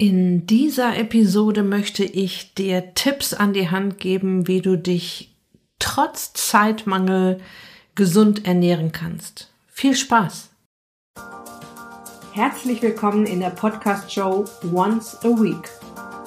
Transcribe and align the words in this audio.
In 0.00 0.46
dieser 0.46 0.96
Episode 0.96 1.64
möchte 1.64 2.04
ich 2.04 2.54
dir 2.54 2.94
Tipps 2.94 3.34
an 3.34 3.52
die 3.52 3.68
Hand 3.68 3.98
geben, 3.98 4.46
wie 4.46 4.60
du 4.60 4.78
dich 4.78 5.34
trotz 5.80 6.32
Zeitmangel 6.34 7.40
gesund 7.96 8.46
ernähren 8.46 8.92
kannst. 8.92 9.50
Viel 9.66 9.96
Spaß! 9.96 10.50
Herzlich 12.32 12.80
willkommen 12.80 13.26
in 13.26 13.40
der 13.40 13.50
Podcast-Show 13.50 14.44
Once 14.72 15.18
a 15.24 15.30
Week, 15.30 15.68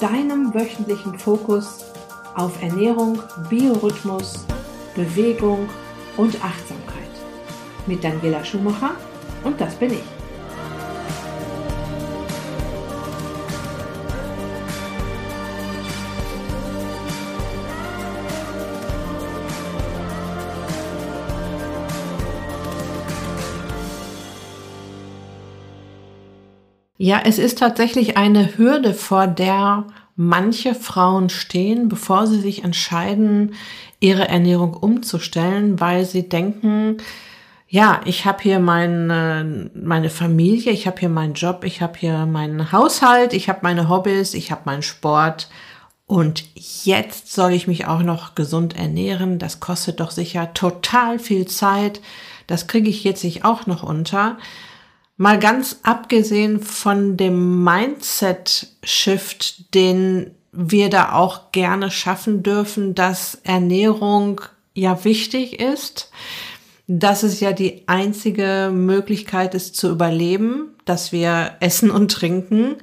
deinem 0.02 0.54
wöchentlichen 0.54 1.18
Fokus 1.18 1.86
auf 2.36 2.62
Ernährung, 2.62 3.24
Biorhythmus, 3.50 4.46
Bewegung 4.96 5.70
und 6.18 6.36
Achtsamkeit. 6.44 7.10
Mit 7.88 8.04
Daniela 8.04 8.44
Schumacher 8.44 8.98
und 9.46 9.62
das 9.62 9.76
bin 9.76 9.94
ich. 9.94 10.21
Ja, 27.04 27.20
es 27.26 27.40
ist 27.40 27.58
tatsächlich 27.58 28.16
eine 28.16 28.60
Hürde, 28.60 28.94
vor 28.94 29.26
der 29.26 29.86
manche 30.16 30.76
Frauen 30.76 31.30
stehen, 31.30 31.90
bevor 31.90 32.28
sie 32.28 32.40
sich 32.40 32.64
entscheiden, 32.64 33.56
ihre 34.00 34.28
Ernährung 34.28 34.76
umzustellen, 34.76 35.80
weil 35.80 36.06
sie 36.06 36.30
denken, 36.30 36.98
ja, 37.68 38.02
ich 38.06 38.26
habe 38.26 38.44
hier 38.44 38.60
meine, 38.60 39.72
meine 39.74 40.12
Familie, 40.12 40.72
ich 40.72 40.86
habe 40.86 41.00
hier 41.00 41.10
meinen 41.10 41.34
Job, 41.34 41.64
ich 41.64 41.82
habe 41.82 41.98
hier 41.98 42.28
meinen 42.28 42.72
Haushalt, 42.72 43.34
ich 43.34 43.50
habe 43.50 43.62
meine 43.64 43.90
Hobbys, 43.90 44.36
ich 44.36 44.52
habe 44.52 44.62
meinen 44.66 44.84
Sport 44.84 45.50
und 46.06 46.44
jetzt 46.84 47.34
soll 47.34 47.54
ich 47.54 47.66
mich 47.66 47.88
auch 47.88 48.04
noch 48.04 48.36
gesund 48.36 48.76
ernähren. 48.78 49.40
Das 49.40 49.60
kostet 49.60 50.02
doch 50.02 50.12
sicher 50.12 50.54
total 50.54 51.18
viel 51.18 51.48
Zeit. 51.48 52.00
Das 52.46 52.68
kriege 52.68 52.92
ich 52.92 53.04
jetzt 53.04 53.24
nicht 53.24 53.44
auch 53.44 53.66
noch 53.66 53.82
unter. 53.82 54.38
Mal 55.22 55.38
ganz 55.38 55.82
abgesehen 55.84 56.64
von 56.64 57.16
dem 57.16 57.64
Mindset-Shift, 57.64 59.76
den 59.76 60.32
wir 60.52 60.90
da 60.90 61.12
auch 61.12 61.52
gerne 61.52 61.92
schaffen 61.92 62.42
dürfen, 62.42 62.96
dass 62.96 63.36
Ernährung 63.44 64.42
ja 64.74 65.04
wichtig 65.04 65.60
ist, 65.60 66.10
dass 66.88 67.22
es 67.22 67.40
ja 67.40 67.52
die 67.52 67.88
einzige 67.88 68.72
Möglichkeit 68.74 69.54
ist 69.54 69.76
zu 69.76 69.92
überleben, 69.92 70.74
dass 70.86 71.12
wir 71.12 71.52
essen 71.60 71.92
und 71.92 72.12
trinken 72.12 72.78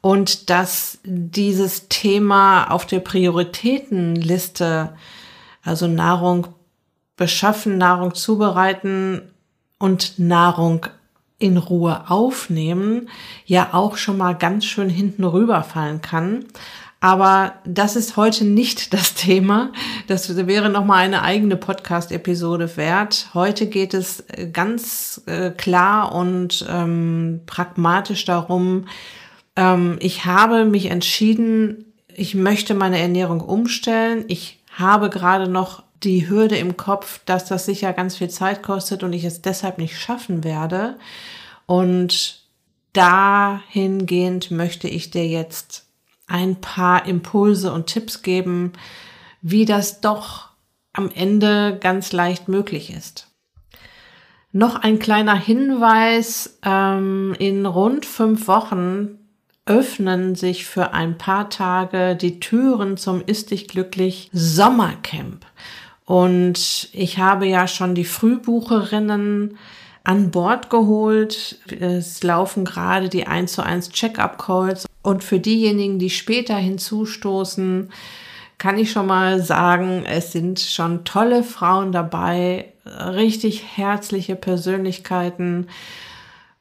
und 0.00 0.50
dass 0.50 0.98
dieses 1.04 1.86
Thema 1.86 2.64
auf 2.64 2.86
der 2.86 2.98
Prioritätenliste, 2.98 4.92
also 5.62 5.86
Nahrung 5.86 6.48
beschaffen, 7.16 7.78
Nahrung 7.78 8.12
zubereiten 8.12 9.30
und 9.78 10.18
Nahrung 10.18 10.86
in 11.38 11.56
Ruhe 11.56 12.04
aufnehmen, 12.08 13.08
ja 13.44 13.70
auch 13.72 13.96
schon 13.96 14.16
mal 14.16 14.34
ganz 14.34 14.64
schön 14.64 14.88
hinten 14.88 15.24
rüberfallen 15.24 16.00
kann. 16.00 16.44
Aber 16.98 17.52
das 17.64 17.94
ist 17.94 18.16
heute 18.16 18.44
nicht 18.44 18.92
das 18.94 19.14
Thema. 19.14 19.70
Das 20.06 20.46
wäre 20.46 20.70
nochmal 20.70 21.04
eine 21.04 21.22
eigene 21.22 21.56
Podcast-Episode 21.56 22.76
wert. 22.76 23.28
Heute 23.34 23.66
geht 23.66 23.94
es 23.94 24.20
äh, 24.28 24.48
ganz 24.50 25.22
äh, 25.26 25.50
klar 25.50 26.14
und 26.14 26.64
ähm, 26.68 27.40
pragmatisch 27.46 28.24
darum, 28.24 28.86
ähm, 29.56 29.96
ich 30.00 30.24
habe 30.24 30.64
mich 30.64 30.86
entschieden, 30.86 31.92
ich 32.14 32.34
möchte 32.34 32.74
meine 32.74 32.98
Ernährung 32.98 33.40
umstellen. 33.40 34.24
Ich 34.28 34.60
habe 34.72 35.10
gerade 35.10 35.48
noch 35.48 35.82
die 36.02 36.28
Hürde 36.28 36.56
im 36.56 36.76
Kopf, 36.76 37.20
dass 37.24 37.46
das 37.46 37.66
sicher 37.66 37.92
ganz 37.92 38.16
viel 38.16 38.30
Zeit 38.30 38.62
kostet 38.62 39.02
und 39.02 39.12
ich 39.12 39.24
es 39.24 39.42
deshalb 39.42 39.78
nicht 39.78 39.98
schaffen 39.98 40.44
werde. 40.44 40.98
Und 41.66 42.42
dahingehend 42.92 44.50
möchte 44.50 44.88
ich 44.88 45.10
dir 45.10 45.26
jetzt 45.26 45.86
ein 46.26 46.60
paar 46.60 47.06
Impulse 47.06 47.72
und 47.72 47.86
Tipps 47.86 48.22
geben, 48.22 48.72
wie 49.42 49.64
das 49.64 50.00
doch 50.00 50.50
am 50.92 51.10
Ende 51.10 51.78
ganz 51.80 52.12
leicht 52.12 52.48
möglich 52.48 52.90
ist. 52.90 53.28
Noch 54.52 54.76
ein 54.76 54.98
kleiner 54.98 55.36
Hinweis, 55.36 56.58
ähm, 56.64 57.36
in 57.38 57.66
rund 57.66 58.06
fünf 58.06 58.48
Wochen 58.48 59.18
öffnen 59.66 60.36
sich 60.36 60.64
für 60.64 60.94
ein 60.94 61.18
paar 61.18 61.50
Tage 61.50 62.16
die 62.16 62.40
Türen 62.40 62.96
zum 62.96 63.22
Ist 63.26 63.50
dich 63.50 63.68
glücklich 63.68 64.30
Sommercamp. 64.32 65.44
Und 66.06 66.88
ich 66.92 67.18
habe 67.18 67.46
ja 67.46 67.68
schon 67.68 67.94
die 67.94 68.04
Frühbucherinnen 68.04 69.58
an 70.04 70.30
Bord 70.30 70.70
geholt. 70.70 71.58
Es 71.80 72.22
laufen 72.22 72.64
gerade 72.64 73.08
die 73.08 73.26
1 73.26 73.52
zu 73.52 73.62
1 73.62 73.90
Check-up-Calls. 73.90 74.86
Und 75.02 75.24
für 75.24 75.40
diejenigen, 75.40 75.98
die 75.98 76.10
später 76.10 76.56
hinzustoßen, 76.56 77.90
kann 78.58 78.78
ich 78.78 78.92
schon 78.92 79.06
mal 79.06 79.42
sagen, 79.42 80.04
es 80.06 80.32
sind 80.32 80.60
schon 80.60 81.04
tolle 81.04 81.42
Frauen 81.42 81.92
dabei, 81.92 82.72
richtig 82.86 83.64
herzliche 83.76 84.36
Persönlichkeiten. 84.36 85.66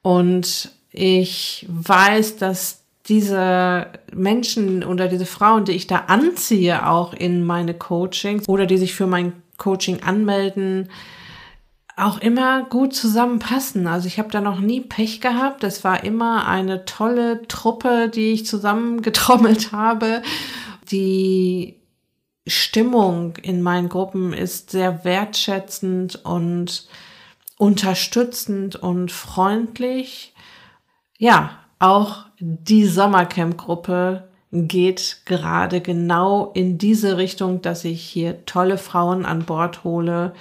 Und 0.01 0.71
ich 0.91 1.67
weiß, 1.69 2.37
dass 2.37 2.84
diese 3.07 3.87
Menschen 4.13 4.83
oder 4.83 5.07
diese 5.07 5.25
Frauen, 5.25 5.65
die 5.65 5.73
ich 5.73 5.87
da 5.87 6.05
anziehe, 6.07 6.87
auch 6.87 7.13
in 7.13 7.43
meine 7.43 7.73
Coachings 7.73 8.47
oder 8.49 8.65
die 8.65 8.77
sich 8.77 8.95
für 8.95 9.07
mein 9.07 9.33
Coaching 9.57 10.01
anmelden, 10.01 10.89
auch 11.97 12.17
immer 12.19 12.63
gut 12.63 12.93
zusammenpassen. 12.93 13.87
Also 13.87 14.07
ich 14.07 14.19
habe 14.19 14.29
da 14.29 14.41
noch 14.41 14.59
nie 14.59 14.81
Pech 14.81 15.21
gehabt. 15.21 15.63
Es 15.63 15.83
war 15.83 16.03
immer 16.03 16.47
eine 16.47 16.85
tolle 16.85 17.47
Truppe, 17.47 18.09
die 18.13 18.33
ich 18.33 18.45
zusammengetrommelt 18.45 19.71
habe. 19.71 20.21
Die 20.91 21.79
Stimmung 22.47 23.37
in 23.41 23.61
meinen 23.61 23.89
Gruppen 23.89 24.33
ist 24.33 24.71
sehr 24.71 25.05
wertschätzend 25.05 26.25
und 26.25 26.87
unterstützend 27.57 28.75
und 28.75 29.11
freundlich. 29.11 30.33
Ja, 31.17 31.59
auch 31.79 32.24
die 32.39 32.85
Sommercamp-Gruppe 32.85 34.27
geht 34.51 35.21
gerade 35.25 35.81
genau 35.81 36.51
in 36.53 36.77
diese 36.77 37.17
Richtung, 37.17 37.61
dass 37.61 37.83
ich 37.83 38.01
hier 38.01 38.45
tolle 38.45 38.77
Frauen 38.77 39.25
an 39.25 39.43
Bord 39.45 39.83
hole, 39.83 40.33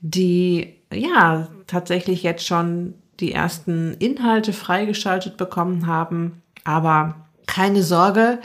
die 0.00 0.74
ja 0.92 1.48
tatsächlich 1.66 2.22
jetzt 2.22 2.46
schon 2.46 2.94
die 3.20 3.32
ersten 3.32 3.94
Inhalte 3.94 4.52
freigeschaltet 4.52 5.36
bekommen 5.36 5.86
haben. 5.86 6.42
Aber 6.64 7.14
keine 7.46 7.82
Sorge, 7.82 8.40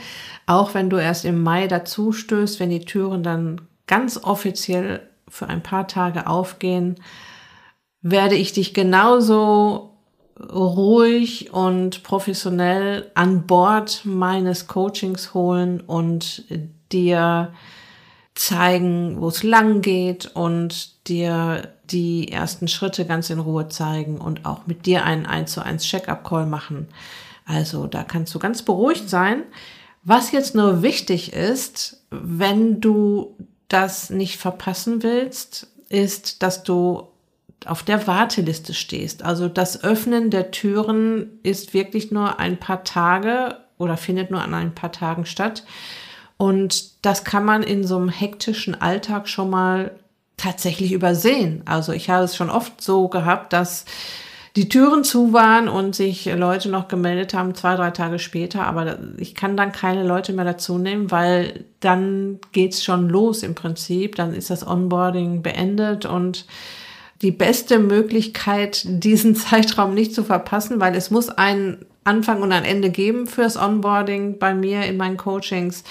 auch 0.46 0.74
wenn 0.74 0.90
du 0.90 0.98
erst 0.98 1.26
im 1.26 1.42
Mai 1.42 1.68
dazu 1.68 2.12
stößt, 2.12 2.60
wenn 2.60 2.70
die 2.70 2.86
Türen 2.86 3.24
dann 3.24 3.62
ganz 3.88 4.18
offiziell 4.24 5.02
für 5.28 5.48
ein 5.48 5.64
paar 5.64 5.88
Tage 5.88 6.28
aufgehen, 6.28 6.96
werde 8.02 8.36
ich 8.36 8.54
dich 8.54 8.74
genauso 8.74 9.89
ruhig 10.40 11.54
und 11.54 12.04
professionell 12.04 13.12
an 13.14 13.46
Bord 13.46 14.02
meines 14.06 14.68
Coachings 14.68 15.34
holen 15.34 15.82
und 15.82 16.46
dir 16.92 17.54
zeigen, 18.36 19.20
wo 19.20 19.28
es 19.28 19.44
lang 19.44 19.82
geht 19.82 20.28
und 20.34 21.08
dir 21.10 21.74
die 21.92 22.32
ersten 22.32 22.68
Schritte 22.68 23.06
ganz 23.06 23.30
in 23.30 23.40
Ruhe 23.40 23.68
zeigen 23.68 24.20
und 24.20 24.46
auch 24.46 24.66
mit 24.66 24.86
dir 24.86 25.04
einen 25.04 25.26
1 25.26 25.52
zu 25.52 25.62
1 25.62 25.84
Check-up-Call 25.84 26.46
machen. 26.46 26.88
Also 27.46 27.88
da 27.88 28.04
kannst 28.04 28.34
du 28.34 28.40
ganz 28.40 28.62
beruhigt 28.62 29.10
sein. 29.10 29.44
Was 30.04 30.32
jetzt 30.32 30.56
nur 30.56 30.82
wichtig 30.82 31.34
ist, 31.34 32.06
wenn 32.12 32.80
du 32.80 33.36
das 33.68 34.10
nicht 34.10 34.38
verpassen 34.38 35.04
willst, 35.04 35.68
ist, 35.90 36.42
dass 36.42 36.64
du 36.64 37.09
auf 37.66 37.84
der 37.84 38.08
Warteliste 38.08 38.74
stehst. 38.74 39.24
Also 39.24 39.48
das 39.48 39.84
Öffnen 39.84 40.30
der 40.30 40.52
Türen 40.52 41.40
ist 41.44 41.74
wirklich 41.74 42.12
nur 42.12 42.40
ein 42.40 42.58
paar 42.58 42.84
Tage 42.84 43.58
oder 43.78 43.98
findet 43.98 44.32
nur 44.32 44.42
an 44.42 44.54
ein 44.54 44.76
paar 44.76 44.92
Tagen 44.92 45.26
statt. 45.26 45.64
Und 46.38 47.06
das 47.06 47.24
kann 47.24 47.44
man 47.44 47.64
in 47.64 47.86
so 47.86 47.98
einem 47.98 48.10
hektischen 48.10 48.80
Alltag 48.80 49.28
schon 49.28 49.50
mal 49.50 49.92
tatsächlich 50.38 50.94
übersehen. 50.94 51.64
Also 51.66 51.92
ich 51.92 52.10
habe 52.10 52.24
es 52.24 52.36
schon 52.36 52.50
oft 52.50 52.82
so 52.82 53.10
gehabt, 53.10 53.52
dass 53.52 53.86
die 54.56 54.70
Türen 54.70 55.04
zu 55.04 55.32
waren 55.32 55.68
und 55.68 55.96
sich 55.96 56.26
Leute 56.26 56.70
noch 56.70 56.88
gemeldet 56.88 57.34
haben, 57.34 57.56
zwei, 57.56 57.76
drei 57.76 57.92
Tage 57.92 58.20
später. 58.20 58.66
Aber 58.66 58.98
ich 59.18 59.36
kann 59.36 59.58
dann 59.58 59.72
keine 59.72 60.04
Leute 60.04 60.34
mehr 60.34 60.46
dazu 60.46 60.78
nehmen, 60.78 61.12
weil 61.12 61.66
dann 61.82 62.40
geht's 62.52 62.84
schon 62.84 63.10
los 63.10 63.44
im 63.44 63.54
Prinzip. 63.54 64.16
Dann 64.16 64.34
ist 64.34 64.50
das 64.50 64.66
Onboarding 64.66 65.42
beendet 65.44 66.06
und 66.06 66.46
die 67.22 67.32
beste 67.32 67.80
Möglichkeit, 67.80 68.84
diesen 68.86 69.36
Zeitraum 69.36 69.94
nicht 69.94 70.14
zu 70.14 70.24
verpassen, 70.24 70.80
weil 70.80 70.96
es 70.96 71.12
muss 71.12 71.30
ein 71.30 71.86
Anfang 72.04 72.42
und 72.42 72.52
ein 72.52 72.66
Ende 72.66 72.90
geben 72.90 73.28
fürs 73.28 73.58
Onboarding 73.58 74.40
bei 74.40 74.54
mir 74.54 74.84
in 74.84 74.98
meinen 74.98 75.18
Coachings 75.18 75.84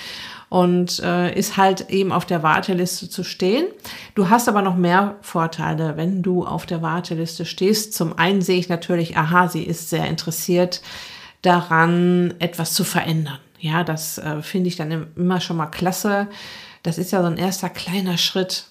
und 0.49 1.01
äh, 1.01 1.35
ist 1.39 1.57
halt 1.57 1.91
eben 1.91 2.11
auf 2.11 2.25
der 2.25 2.43
Warteliste 2.43 3.09
zu 3.09 3.23
stehen. 3.23 3.67
Du 4.15 4.31
hast 4.31 4.49
aber 4.49 4.63
noch 4.63 4.77
mehr 4.77 5.17
Vorteile, 5.21 5.97
wenn 5.97 6.23
du 6.23 6.47
auf 6.47 6.65
der 6.65 6.81
Warteliste 6.81 7.45
stehst. 7.45 7.95
Zum 7.95 8.19
einen 8.19 8.41
sehe 8.41 8.59
ich 8.59 8.69
natürlich, 8.69 9.17
aha, 9.17 9.49
sie 9.49 9.63
ist 9.63 9.91
sehr 9.91 10.07
interessiert 10.07 10.81
daran, 11.43 12.35
etwas 12.39 12.73
zu 12.73 12.85
verändern. 12.85 13.39
Ja, 13.61 13.85
das 13.85 14.19
äh, 14.19 14.41
finde 14.43 14.69
ich 14.69 14.77
dann 14.77 15.09
immer 15.17 15.41
schon 15.41 15.57
mal 15.57 15.67
klasse. 15.67 16.29
Das 16.83 16.97
ist 16.97 17.11
ja 17.11 17.21
so 17.21 17.27
ein 17.27 17.37
erster 17.37 17.69
kleiner 17.69 18.17
Schritt. 18.17 18.65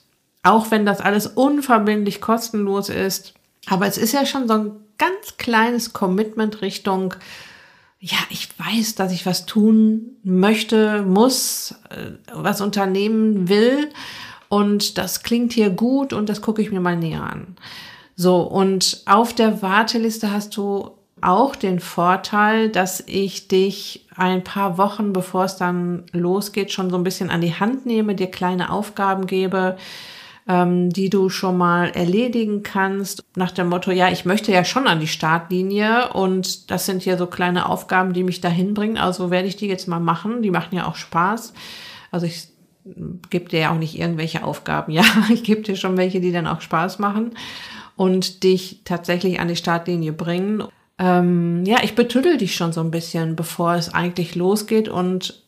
Auch 0.47 0.71
wenn 0.71 0.85
das 0.85 1.01
alles 1.01 1.27
unverbindlich 1.27 2.21
kostenlos 2.21 2.89
ist. 2.89 3.33
Aber 3.67 3.85
es 3.87 3.97
ist 3.97 4.13
ja 4.13 4.25
schon 4.25 4.47
so 4.47 4.53
ein 4.53 4.71
ganz 4.97 5.37
kleines 5.37 5.93
Commitment 5.93 6.61
Richtung 6.61 7.15
ja, 7.99 8.17
ich 8.29 8.49
weiß, 8.59 8.95
dass 8.95 9.11
ich 9.11 9.25
was 9.25 9.45
tun 9.45 10.17
möchte, 10.23 11.01
muss, 11.01 11.75
äh, 11.89 12.11
was 12.31 12.61
unternehmen 12.61 13.49
will. 13.49 13.89
Und 14.49 14.97
das 14.97 15.23
klingt 15.23 15.53
hier 15.53 15.69
gut 15.69 16.13
und 16.13 16.29
das 16.29 16.41
gucke 16.41 16.61
ich 16.61 16.71
mir 16.71 16.79
mal 16.79 16.95
näher 16.95 17.23
an. 17.23 17.57
So, 18.15 18.41
und 18.41 19.01
auf 19.05 19.33
der 19.33 19.61
Warteliste 19.61 20.31
hast 20.31 20.55
du 20.57 20.91
auch 21.21 21.55
den 21.55 21.79
Vorteil, 21.79 22.69
dass 22.69 23.03
ich 23.07 23.47
dich 23.47 24.07
ein 24.15 24.43
paar 24.43 24.77
Wochen, 24.77 25.11
bevor 25.13 25.45
es 25.45 25.57
dann 25.57 26.03
losgeht, 26.11 26.71
schon 26.71 26.89
so 26.89 26.95
ein 26.95 27.03
bisschen 27.03 27.29
an 27.29 27.41
die 27.41 27.55
Hand 27.55 27.85
nehme, 27.85 28.15
dir 28.15 28.29
kleine 28.29 28.71
Aufgaben 28.71 29.25
gebe, 29.25 29.77
ähm, 30.47 30.89
die 30.89 31.09
du 31.09 31.29
schon 31.29 31.57
mal 31.57 31.89
erledigen 31.89 32.63
kannst, 32.63 33.23
nach 33.35 33.51
dem 33.51 33.69
Motto, 33.69 33.91
ja, 33.91 34.09
ich 34.09 34.25
möchte 34.25 34.51
ja 34.51 34.63
schon 34.63 34.87
an 34.87 34.99
die 34.99 35.07
Startlinie 35.07 36.13
und 36.13 36.71
das 36.71 36.85
sind 36.85 37.03
hier 37.03 37.17
so 37.17 37.27
kleine 37.27 37.67
Aufgaben, 37.67 38.13
die 38.13 38.23
mich 38.23 38.39
dahin 38.39 38.73
bringen, 38.73 38.97
also 38.97 39.29
werde 39.29 39.47
ich 39.47 39.57
die 39.57 39.67
jetzt 39.67 39.87
mal 39.87 39.99
machen, 39.99 40.41
die 40.41 40.51
machen 40.51 40.75
ja 40.75 40.87
auch 40.87 40.95
Spaß. 40.95 41.53
Also 42.11 42.25
ich 42.25 42.47
gebe 43.29 43.49
dir 43.49 43.59
ja 43.59 43.71
auch 43.71 43.77
nicht 43.77 43.99
irgendwelche 43.99 44.43
Aufgaben, 44.43 44.91
ja, 44.93 45.03
ich 45.29 45.43
gebe 45.43 45.61
dir 45.61 45.75
schon 45.75 45.97
welche, 45.97 46.21
die 46.21 46.31
dann 46.31 46.47
auch 46.47 46.61
Spaß 46.61 46.99
machen 46.99 47.31
und 47.97 48.43
dich 48.43 48.81
tatsächlich 48.85 49.39
an 49.39 49.49
die 49.49 49.55
Startlinie 49.55 50.13
bringen. 50.13 50.63
Ähm, 50.99 51.63
ja, 51.65 51.79
ich 51.83 51.95
betüdel 51.95 52.37
dich 52.37 52.55
schon 52.55 52.71
so 52.71 52.81
ein 52.81 52.91
bisschen, 52.91 53.35
bevor 53.35 53.75
es 53.75 53.93
eigentlich 53.93 54.35
losgeht 54.35 54.87
und 54.87 55.43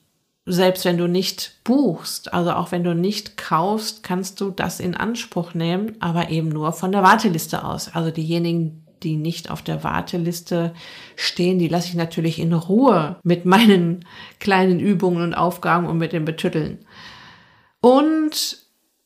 selbst 0.52 0.86
wenn 0.86 0.98
du 0.98 1.08
nicht 1.08 1.60
buchst, 1.64 2.34
also 2.34 2.52
auch 2.52 2.72
wenn 2.72 2.84
du 2.84 2.96
nicht 2.96 3.38
kaufst, 3.38 4.04
kannst 4.04 4.42
du 4.42 4.50
das 4.52 4.80
in 4.80 4.96
Anspruch 4.96 5.54
nehmen, 5.54 5.96
aber 6.00 6.30
eben 6.30 6.50
nur 6.50 6.72
von 6.74 6.92
der 6.92 7.04
Warteliste 7.04 7.64
aus. 7.64 7.94
Also 7.94 8.12
diejenigen, 8.12 8.84
die 9.04 9.16
nicht 9.16 9.50
auf 9.50 9.62
der 9.62 9.84
Warteliste 9.84 10.74
stehen, 11.16 11.60
die 11.60 11.68
lasse 11.68 11.88
ich 11.88 11.96
natürlich 11.96 12.40
in 12.40 12.54
Ruhe 12.54 13.18
mit 13.24 13.46
meinen 13.46 14.06
kleinen 14.40 14.80
Übungen 14.80 15.22
und 15.24 15.34
Aufgaben 15.34 15.88
und 15.88 15.98
mit 15.98 16.14
dem 16.14 16.26
Betütteln. 16.26 16.80
Und 17.82 18.58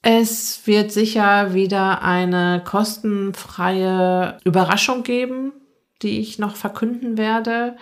es 0.02 0.66
wird 0.66 0.92
sicher 0.92 1.54
wieder 1.54 2.02
eine 2.02 2.62
kostenfreie 2.66 4.38
Überraschung 4.44 5.04
geben, 5.04 5.54
die 6.02 6.20
ich 6.20 6.40
noch 6.40 6.56
verkünden 6.56 7.18
werde. 7.18 7.78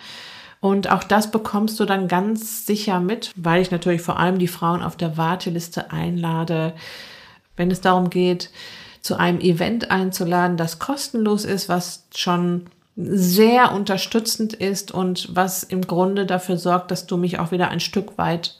Und 0.61 0.91
auch 0.91 1.03
das 1.03 1.31
bekommst 1.31 1.79
du 1.79 1.85
dann 1.85 2.07
ganz 2.07 2.65
sicher 2.67 2.99
mit, 2.99 3.31
weil 3.35 3.61
ich 3.61 3.71
natürlich 3.71 4.01
vor 4.01 4.19
allem 4.19 4.37
die 4.37 4.47
Frauen 4.47 4.83
auf 4.83 4.95
der 4.95 5.17
Warteliste 5.17 5.91
einlade, 5.91 6.73
wenn 7.57 7.71
es 7.71 7.81
darum 7.81 8.09
geht, 8.09 8.51
zu 9.01 9.17
einem 9.17 9.39
Event 9.39 9.89
einzuladen, 9.89 10.57
das 10.57 10.77
kostenlos 10.77 11.45
ist, 11.45 11.67
was 11.67 12.05
schon 12.15 12.67
sehr 12.95 13.71
unterstützend 13.73 14.53
ist 14.53 14.91
und 14.91 15.35
was 15.35 15.63
im 15.63 15.81
Grunde 15.81 16.27
dafür 16.27 16.57
sorgt, 16.57 16.91
dass 16.91 17.07
du 17.07 17.17
mich 17.17 17.39
auch 17.39 17.51
wieder 17.51 17.69
ein 17.69 17.79
Stück 17.79 18.19
weit 18.19 18.59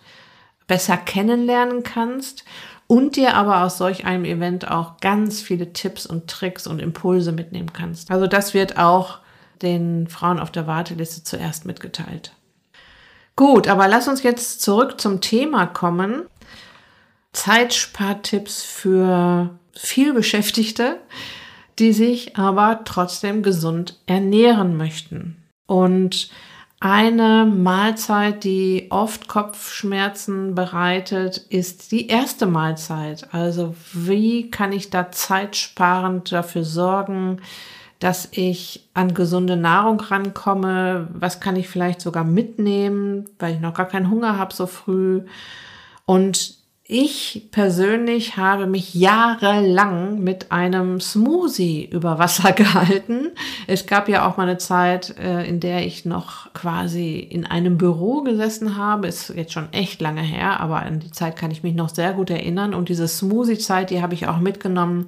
besser 0.66 0.98
kennenlernen 0.98 1.84
kannst 1.84 2.46
und 2.88 3.16
dir 3.16 3.36
aber 3.36 3.64
aus 3.64 3.78
solch 3.78 4.06
einem 4.06 4.26
Event 4.26 4.70
auch 4.70 4.98
ganz 5.02 5.42
viele 5.42 5.74
Tipps 5.74 6.08
und 6.08 6.28
Tricks 6.28 6.66
und 6.66 6.80
Impulse 6.80 7.32
mitnehmen 7.32 7.74
kannst. 7.74 8.10
Also 8.10 8.26
das 8.26 8.54
wird 8.56 8.78
auch 8.78 9.20
den 9.62 10.08
Frauen 10.08 10.40
auf 10.40 10.52
der 10.52 10.68
Warteliste 10.68 11.24
zuerst 11.24 11.66
mitgeteilt. 11.66 12.34
Gut, 13.36 13.68
aber 13.68 13.88
lass 13.88 14.08
uns 14.08 14.24
jetzt 14.24 14.62
zurück 14.62 15.00
zum 15.00 15.22
Thema 15.22 15.66
kommen. 15.66 16.24
Zeitspartipps 17.34 18.64
für 18.64 19.58
vielbeschäftigte, 19.74 20.98
die 21.80 21.94
sich 21.94 22.38
aber 22.38 22.82
trotzdem 22.84 23.42
gesund 23.42 24.00
ernähren 24.06 24.76
möchten. 24.76 25.38
Und 25.66 26.30
eine 26.84 27.46
Mahlzeit, 27.46 28.44
die 28.44 28.88
oft 28.90 29.28
Kopfschmerzen 29.28 30.56
bereitet, 30.56 31.38
ist 31.38 31.92
die 31.92 32.08
erste 32.08 32.48
Mahlzeit. 32.48 33.34
Also 33.34 33.76
wie 33.94 34.50
kann 34.50 34.72
ich 34.72 34.90
da 34.90 35.12
zeitsparend 35.12 36.32
dafür 36.32 36.64
sorgen, 36.64 37.40
dass 38.02 38.28
ich 38.32 38.90
an 38.96 39.14
gesunde 39.14 39.56
Nahrung 39.56 40.00
rankomme. 40.00 41.08
Was 41.14 41.40
kann 41.40 41.56
ich 41.56 41.70
vielleicht 41.70 42.02
sogar 42.02 42.24
mitnehmen, 42.24 43.30
weil 43.38 43.54
ich 43.54 43.62
noch 43.62 43.76
gar 43.76 43.88
keinen 43.88 44.10
Hunger 44.10 44.40
habe 44.40 44.54
so 44.56 44.66
früh. 44.66 45.22
Und 46.06 46.56
ich 46.84 47.50
persönlich 47.52 48.38
habe 48.38 48.66
mich 48.66 48.96
jahrelang 48.96 50.20
mit 50.20 50.52
einem 50.52 51.00
Smoothie 51.00 51.86
über 51.86 52.18
Wasser 52.18 52.52
gehalten. 52.54 53.30
Es 53.68 53.86
gab 53.86 54.10
ja 54.10 54.28
auch 54.28 54.36
mal 54.36 54.50
eine 54.50 54.58
Zeit, 54.58 55.16
äh, 55.20 55.48
in 55.48 55.60
der 55.60 55.86
ich 55.86 56.04
noch 56.04 56.52
quasi 56.54 57.20
in 57.20 57.46
einem 57.46 57.78
Büro 57.78 58.24
gesessen 58.24 58.78
habe. 58.78 59.08
Ist 59.08 59.30
jetzt 59.30 59.54
schon 59.54 59.72
echt 59.74 60.02
lange 60.02 60.22
her, 60.22 60.60
aber 60.60 60.82
an 60.82 61.00
die 61.00 61.12
Zeit 61.12 61.36
kann 61.36 61.52
ich 61.52 61.62
mich 61.62 61.76
noch 61.76 61.90
sehr 61.90 62.14
gut 62.14 62.32
erinnern. 62.32 62.74
Und 62.74 62.90
diese 62.90 63.08
Smoothie-Zeit, 63.08 63.92
die 63.92 64.02
habe 64.02 64.16
ich 64.16 64.28
auch 64.28 64.40
mitgenommen 64.40 65.06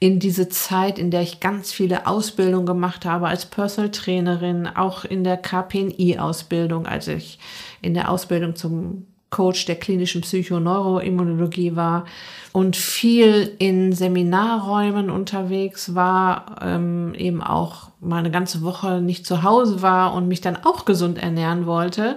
in 0.00 0.18
diese 0.18 0.48
Zeit, 0.48 0.98
in 0.98 1.10
der 1.10 1.20
ich 1.20 1.40
ganz 1.40 1.72
viele 1.72 2.06
Ausbildungen 2.06 2.64
gemacht 2.64 3.04
habe 3.04 3.28
als 3.28 3.44
Personal 3.44 3.90
Trainerin, 3.90 4.66
auch 4.66 5.04
in 5.04 5.24
der 5.24 5.36
KPNI-Ausbildung, 5.36 6.86
als 6.86 7.06
ich 7.06 7.38
in 7.82 7.92
der 7.92 8.10
Ausbildung 8.10 8.56
zum 8.56 9.06
Coach 9.28 9.66
der 9.66 9.76
klinischen 9.76 10.22
Psychoneuroimmunologie 10.22 11.76
war 11.76 12.06
und 12.52 12.76
viel 12.76 13.54
in 13.58 13.92
Seminarräumen 13.92 15.10
unterwegs 15.10 15.94
war, 15.94 16.56
ähm, 16.62 17.14
eben 17.14 17.42
auch 17.42 17.90
mal 18.00 18.18
eine 18.18 18.30
ganze 18.30 18.62
Woche 18.62 19.02
nicht 19.02 19.26
zu 19.26 19.42
Hause 19.42 19.82
war 19.82 20.14
und 20.14 20.28
mich 20.28 20.40
dann 20.40 20.56
auch 20.64 20.86
gesund 20.86 21.22
ernähren 21.22 21.66
wollte. 21.66 22.16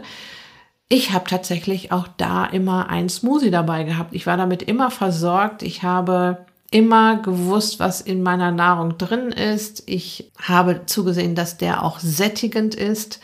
Ich 0.87 1.11
habe 1.11 1.25
tatsächlich 1.29 1.91
auch 1.91 2.07
da 2.17 2.45
immer 2.45 2.89
ein 2.89 3.09
Smoothie 3.09 3.51
dabei 3.51 3.83
gehabt. 3.83 4.15
Ich 4.15 4.25
war 4.25 4.37
damit 4.37 4.63
immer 4.63 4.89
versorgt. 4.89 5.63
Ich 5.63 5.83
habe 5.83 6.45
immer 6.73 7.17
gewusst, 7.17 7.79
was 7.79 8.01
in 8.01 8.23
meiner 8.23 8.51
Nahrung 8.51 8.97
drin 8.97 9.31
ist. 9.31 9.83
Ich 9.85 10.31
habe 10.41 10.87
zugesehen, 10.87 11.35
dass 11.35 11.57
der 11.57 11.83
auch 11.83 11.99
sättigend 11.99 12.73
ist. 12.73 13.19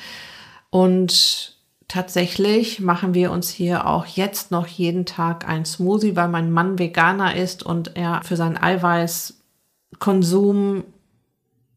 Und 0.70 1.58
tatsächlich 1.88 2.80
machen 2.80 3.16
wir 3.16 3.32
uns 3.32 3.50
hier 3.50 3.88
auch 3.88 4.06
jetzt 4.06 4.52
noch 4.52 4.68
jeden 4.68 5.08
Tag 5.08 5.50
ein 5.50 5.66
Smoothie, 5.66 6.16
weil 6.16 6.28
mein 6.28 6.52
Mann 6.52 6.78
Veganer 6.78 7.36
ist 7.36 7.64
und 7.64 7.98
er 7.98 8.22
für 8.24 8.36
seinen 8.36 8.58
Eiweißkonsum 8.58 10.84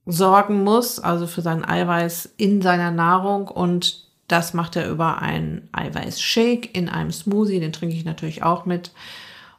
sorgen 0.04 0.64
muss, 0.64 1.00
also 1.00 1.26
für 1.26 1.40
seinen 1.40 1.64
Eiweiß 1.64 2.34
in 2.36 2.60
seiner 2.60 2.90
Nahrung 2.90 3.48
und 3.48 4.10
das 4.28 4.52
macht 4.52 4.76
er 4.76 4.90
über 4.90 5.22
einen 5.22 5.70
Eiweißshake 5.72 6.68
in 6.74 6.90
einem 6.90 7.12
Smoothie, 7.12 7.60
den 7.60 7.72
trinke 7.72 7.96
ich 7.96 8.04
natürlich 8.04 8.42
auch 8.42 8.66
mit. 8.66 8.90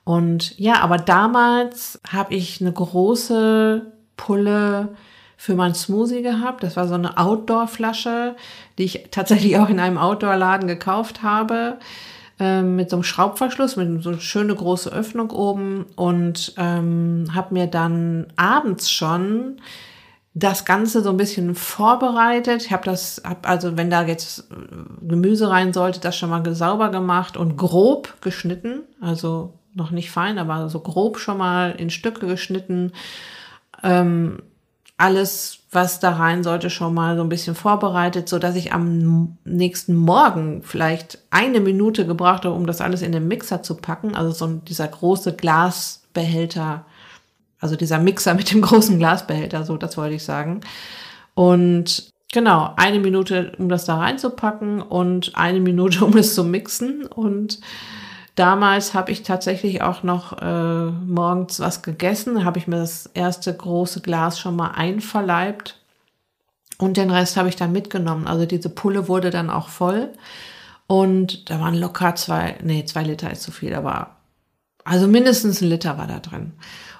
Und 0.03 0.57
ja, 0.59 0.81
aber 0.81 0.97
damals 0.97 1.99
habe 2.09 2.33
ich 2.33 2.59
eine 2.59 2.71
große 2.71 3.85
Pulle 4.17 4.89
für 5.37 5.55
mein 5.55 5.75
Smoothie 5.75 6.21
gehabt. 6.21 6.63
Das 6.63 6.75
war 6.75 6.87
so 6.87 6.93
eine 6.93 7.17
Outdoor-Flasche, 7.17 8.35
die 8.77 8.83
ich 8.83 9.07
tatsächlich 9.11 9.57
auch 9.57 9.69
in 9.69 9.79
einem 9.79 9.97
Outdoor-Laden 9.97 10.67
gekauft 10.67 11.23
habe. 11.23 11.79
Ähm, 12.39 12.75
mit 12.75 12.89
so 12.89 12.95
einem 12.95 13.03
Schraubverschluss, 13.03 13.75
mit 13.75 14.01
so 14.03 14.09
einer 14.09 14.19
schöne 14.19 14.55
große 14.55 14.91
Öffnung 14.91 15.29
oben 15.29 15.85
und 15.95 16.53
ähm, 16.57 17.27
habe 17.33 17.53
mir 17.53 17.67
dann 17.67 18.27
abends 18.37 18.89
schon 18.89 19.57
das 20.33 20.65
Ganze 20.65 21.03
so 21.03 21.11
ein 21.11 21.17
bisschen 21.17 21.53
vorbereitet. 21.53 22.65
Ich 22.65 22.71
habe 22.71 22.85
das, 22.85 23.21
hab 23.23 23.47
also 23.47 23.77
wenn 23.77 23.91
da 23.91 24.03
jetzt 24.03 24.47
Gemüse 25.01 25.49
rein 25.49 25.73
sollte, 25.73 25.99
das 25.99 26.17
schon 26.17 26.31
mal 26.31 26.43
sauber 26.55 26.89
gemacht 26.89 27.37
und 27.37 27.55
grob 27.55 28.15
geschnitten. 28.21 28.79
Also 28.99 29.53
noch 29.75 29.91
nicht 29.91 30.11
fein, 30.11 30.37
aber 30.37 30.69
so 30.69 30.79
grob 30.79 31.19
schon 31.19 31.37
mal 31.37 31.71
in 31.71 31.89
Stücke 31.89 32.27
geschnitten. 32.27 32.91
Ähm, 33.83 34.41
alles, 34.97 35.59
was 35.71 35.99
da 35.99 36.11
rein 36.11 36.43
sollte, 36.43 36.69
schon 36.69 36.93
mal 36.93 37.17
so 37.17 37.23
ein 37.23 37.29
bisschen 37.29 37.55
vorbereitet, 37.55 38.29
so 38.29 38.39
dass 38.39 38.55
ich 38.55 38.73
am 38.73 39.37
nächsten 39.43 39.95
Morgen 39.95 40.61
vielleicht 40.63 41.19
eine 41.31 41.59
Minute 41.59 42.05
gebraucht 42.05 42.45
habe, 42.45 42.55
um 42.55 42.67
das 42.67 42.79
alles 42.79 43.01
in 43.01 43.11
den 43.11 43.27
Mixer 43.27 43.63
zu 43.63 43.75
packen. 43.75 44.15
Also 44.15 44.31
so 44.31 44.47
dieser 44.47 44.87
große 44.87 45.35
Glasbehälter, 45.35 46.85
also 47.59 47.75
dieser 47.75 47.99
Mixer 47.99 48.33
mit 48.35 48.51
dem 48.51 48.61
großen 48.61 48.99
Glasbehälter, 48.99 49.63
so 49.65 49.77
das 49.77 49.97
wollte 49.97 50.15
ich 50.15 50.23
sagen. 50.23 50.61
Und 51.33 52.13
Genau, 52.33 52.73
eine 52.77 52.99
Minute, 52.99 53.51
um 53.59 53.69
das 53.69 53.85
da 53.85 53.97
reinzupacken 53.97 54.81
und 54.81 55.33
eine 55.35 55.59
Minute, 55.59 56.03
um 56.05 56.17
es 56.17 56.33
zu 56.33 56.43
mixen. 56.43 57.05
Und 57.05 57.59
damals 58.35 58.93
habe 58.93 59.11
ich 59.11 59.23
tatsächlich 59.23 59.81
auch 59.81 60.03
noch 60.03 60.41
äh, 60.41 60.85
morgens 60.85 61.59
was 61.59 61.81
gegessen, 61.81 62.45
habe 62.45 62.59
ich 62.59 62.67
mir 62.67 62.77
das 62.77 63.07
erste 63.13 63.55
große 63.55 64.01
Glas 64.01 64.39
schon 64.39 64.55
mal 64.55 64.71
einverleibt 64.71 65.79
und 66.77 66.97
den 66.97 67.11
Rest 67.11 67.37
habe 67.37 67.49
ich 67.49 67.55
dann 67.55 67.71
mitgenommen. 67.71 68.27
Also 68.27 68.45
diese 68.45 68.69
Pulle 68.69 69.07
wurde 69.07 69.29
dann 69.29 69.49
auch 69.49 69.69
voll 69.69 70.09
und 70.87 71.49
da 71.49 71.59
waren 71.59 71.75
locker 71.75 72.15
zwei, 72.15 72.57
nee, 72.63 72.85
zwei 72.85 73.03
Liter 73.03 73.31
ist 73.31 73.43
zu 73.43 73.51
viel, 73.51 73.73
aber 73.73 74.17
also 74.83 75.07
mindestens 75.07 75.61
ein 75.61 75.69
Liter 75.69 75.97
war 75.97 76.07
da 76.07 76.19
drin. 76.19 76.53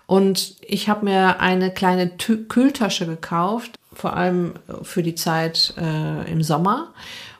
Und 0.05 0.55
ich 0.61 0.89
habe 0.89 1.05
mir 1.05 1.39
eine 1.39 1.71
kleine 1.71 2.17
Tü 2.17 2.45
Kühltasche 2.45 3.05
gekauft, 3.05 3.75
vor 3.93 4.15
allem 4.15 4.53
für 4.81 5.03
die 5.03 5.15
Zeit 5.15 5.73
äh, 5.77 6.31
im 6.31 6.43
Sommer. 6.43 6.93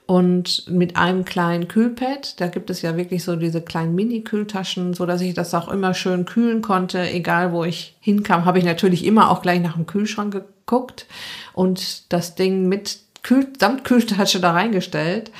Und 0.06 0.70
mit 0.70 0.98
einem 0.98 1.24
kleinen 1.24 1.70
Kühlpad, 1.70 2.40
da 2.42 2.48
gibt 2.48 2.70
es 2.70 2.82
ja 2.82 2.98
wirklich 2.98 3.24
so 3.24 3.38
diese 3.38 3.62
kleinen 3.62 3.96
Mini-Kühltaschen, 3.96 4.94
so 4.94 5.06
dass 5.06 5.22
ich 5.22 5.34
das 5.34 5.54
auch 5.54 5.70
immer 5.70 5.94
schön 5.94 6.26
kühlen 6.26 6.62
konnte, 6.62 7.10
egal 7.10 7.54
wo 7.54 7.64
ich 7.64 7.96
hinkam, 8.02 8.44
habe 8.44 8.60
ich 8.60 8.66
natürlich 8.66 9.06
immer 9.06 9.32
auch 9.32 9.42
gleich 9.42 9.62
nach 9.62 9.76
dem 9.76 9.86
Kühlschrank 9.86 10.34
geguckt 10.34 11.06
und 11.54 12.12
das 12.12 12.36
Ding 12.36 12.68
mit 12.68 13.00
Kühl 13.24 13.48
samt 13.58 13.86
Kühltasche 13.86 14.42
da 14.42 14.52
reingestellt 14.52 15.32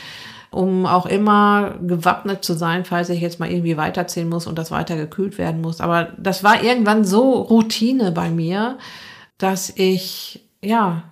um 0.54 0.86
auch 0.86 1.06
immer 1.06 1.76
gewappnet 1.82 2.44
zu 2.44 2.54
sein, 2.54 2.86
falls 2.86 3.10
ich 3.10 3.22
jetzt 3.22 3.40
mal 3.40 3.52
irgendwie 3.52 3.78
weiterziehen 3.78 4.30
muss 4.30 4.48
und 4.48 4.58
das 4.58 4.72
weiter 4.72 4.96
gekühlt 4.96 5.38
werden 5.38 5.62
muss. 5.62 5.82
Aber 5.82 6.14
das 6.18 6.44
war 6.44 6.64
irgendwann 6.64 7.04
so 7.04 7.42
Routine 7.42 8.12
bei 8.12 8.30
mir, 8.30 8.78
dass 9.38 9.72
ich 9.76 10.48
ja 10.62 11.04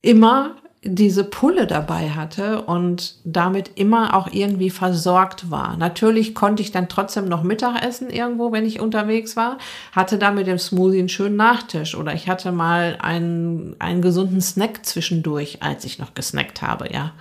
immer 0.00 0.56
diese 0.84 1.24
Pulle 1.24 1.66
dabei 1.66 2.10
hatte 2.10 2.62
und 2.62 3.16
damit 3.24 3.72
immer 3.74 4.14
auch 4.14 4.28
irgendwie 4.32 4.70
versorgt 4.70 5.50
war. 5.50 5.76
Natürlich 5.76 6.34
konnte 6.34 6.62
ich 6.62 6.70
dann 6.70 6.88
trotzdem 6.88 7.28
noch 7.28 7.42
Mittag 7.42 7.82
essen 7.84 8.10
irgendwo, 8.10 8.52
wenn 8.52 8.64
ich 8.64 8.78
unterwegs 8.80 9.36
war, 9.36 9.58
hatte 9.92 10.18
da 10.18 10.30
mit 10.30 10.46
dem 10.46 10.58
Smoothie 10.58 11.00
einen 11.00 11.08
schönen 11.08 11.36
Nachtisch 11.36 11.96
oder 11.96 12.14
ich 12.14 12.28
hatte 12.28 12.52
mal 12.52 12.96
einen, 13.00 13.74
einen 13.80 14.02
gesunden 14.02 14.40
Snack 14.40 14.86
zwischendurch, 14.86 15.62
als 15.62 15.84
ich 15.84 15.98
noch 15.98 16.14
gesnackt 16.14 16.62
habe, 16.62 16.92
ja. 16.92 17.12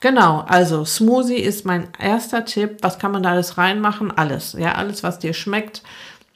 Genau, 0.00 0.44
also 0.46 0.84
Smoothie 0.84 1.40
ist 1.40 1.66
mein 1.66 1.88
erster 1.98 2.44
Tipp. 2.44 2.78
Was 2.82 3.00
kann 3.00 3.10
man 3.10 3.24
da 3.24 3.30
alles 3.30 3.58
reinmachen? 3.58 4.16
Alles, 4.16 4.52
ja, 4.56 4.76
alles, 4.76 5.02
was 5.02 5.18
dir 5.18 5.34
schmeckt. 5.34 5.82